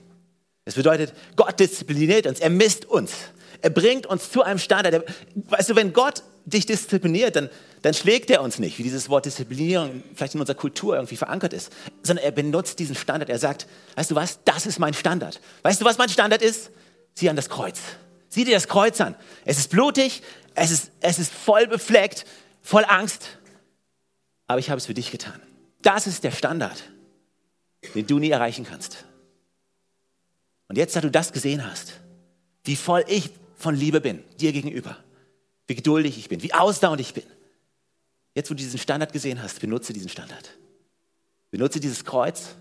Es 0.65 0.75
bedeutet, 0.75 1.13
Gott 1.37 1.61
diszipliniert 1.61 2.27
uns, 2.27 2.41
er 2.41 2.51
misst 2.51 2.87
uns. 2.87 3.13
Er 3.61 3.71
bringt 3.71 4.07
uns 4.07 4.31
zu 4.31 4.43
einem 4.43 4.59
Standard. 4.59 5.05
weißt 5.35 5.71
du, 5.71 5.77
wenn 5.77 5.93
Gott 5.93 6.23
dich 6.45 6.67
diszipliniert, 6.67 7.37
dann, 7.37 7.49
dann 7.83 7.95
schlägt 7.95 8.31
er 8.31 8.43
uns 8.43 8.59
nicht, 8.59 8.79
wie 8.79 8.83
dieses 8.83 9.09
Wort 9.09 9.25
Disziplinierung 9.25 10.03
vielleicht 10.15 10.35
in 10.35 10.41
unserer 10.41 10.57
Kultur 10.57 10.97
irgendwie 10.97 11.17
verankert 11.17 11.53
ist, 11.53 11.73
sondern 12.03 12.25
er 12.25 12.33
benutzt 12.33 12.79
diesen 12.79 12.95
Standard. 12.95 13.31
Er 13.31 13.39
sagt, 13.39 13.67
weißt 13.97 14.11
du 14.11 14.15
was, 14.15 14.41
das 14.45 14.67
ist 14.67 14.79
mein 14.79 14.93
Standard. 14.93 15.41
Weißt 15.63 15.81
du, 15.81 15.85
was 15.85 15.97
mein 15.97 16.09
Standard 16.09 16.43
ist? 16.43 16.71
Sieh 17.15 17.31
an 17.31 17.37
das 17.37 17.49
Kreuz. 17.49 17.79
Sieh 18.29 18.45
dir 18.45 18.55
das 18.55 18.69
Kreuz 18.69 19.01
an. 19.01 19.15
Es 19.45 19.59
ist 19.59 19.71
blutig, 19.71 20.23
es 20.55 20.71
ist, 20.71 20.91
es 21.01 21.19
ist 21.19 21.33
voll 21.33 21.67
befleckt, 21.67 22.27
voll 22.61 22.85
Angst, 22.87 23.39
aber 24.47 24.59
ich 24.59 24.71
habe 24.71 24.79
es 24.79 24.87
für 24.87 24.95
dich 24.95 25.11
getan. 25.11 25.41
Das 25.83 26.07
ist 26.07 26.25
der 26.25 26.33
Standard, 26.33 26.83
den 27.95 28.07
du 28.07 28.19
nie 28.19 28.31
erreichen 28.31 28.65
kannst. 28.65 29.05
Und 30.69 30.77
jetzt, 30.77 30.97
da 30.97 31.01
du 31.01 31.11
das 31.11 31.33
gesehen 31.33 31.65
hast, 31.65 32.01
wie 32.65 32.77
voll 32.77 33.05
ich 33.09 33.31
von 33.55 33.75
Liebe 33.75 34.01
bin, 34.01 34.23
dir 34.41 34.53
gegenüber, 34.53 34.97
wie 35.67 35.75
geduldig 35.75 36.19
ich 36.19 36.29
bin, 36.29 36.43
wie 36.43 36.55
ausdauernd 36.55 37.01
ich 37.01 37.15
bin, 37.15 37.25
jetzt, 38.35 38.51
wo 38.51 38.55
du 38.55 38.59
diesen 38.59 38.79
Standard 38.79 39.13
gesehen 39.13 39.43
hast, 39.43 39.61
benutze 39.61 39.93
diesen 39.93 40.09
Standard. 40.09 40.51
Benutze 41.51 41.81
dieses 41.81 42.05
Kreuz, 42.05 42.57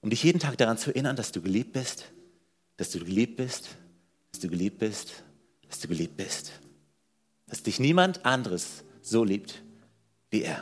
um 0.00 0.10
dich 0.10 0.22
jeden 0.22 0.40
Tag 0.40 0.56
daran 0.58 0.78
zu 0.78 0.90
erinnern, 0.90 1.16
dass 1.16 1.32
du 1.32 1.40
geliebt 1.40 1.72
bist, 1.72 2.04
dass 2.76 2.90
du 2.90 2.98
geliebt 2.98 3.36
bist, 3.36 3.68
dass 4.32 4.40
du 4.40 4.48
geliebt 4.48 4.78
bist, 4.78 5.22
dass 5.68 5.80
du 5.80 5.88
geliebt 5.88 6.16
bist. 6.16 6.52
Dass 7.46 7.62
dich 7.62 7.78
niemand 7.78 8.24
anderes 8.24 8.84
so 9.02 9.22
liebt 9.24 9.62
wie 10.30 10.42
er. 10.42 10.58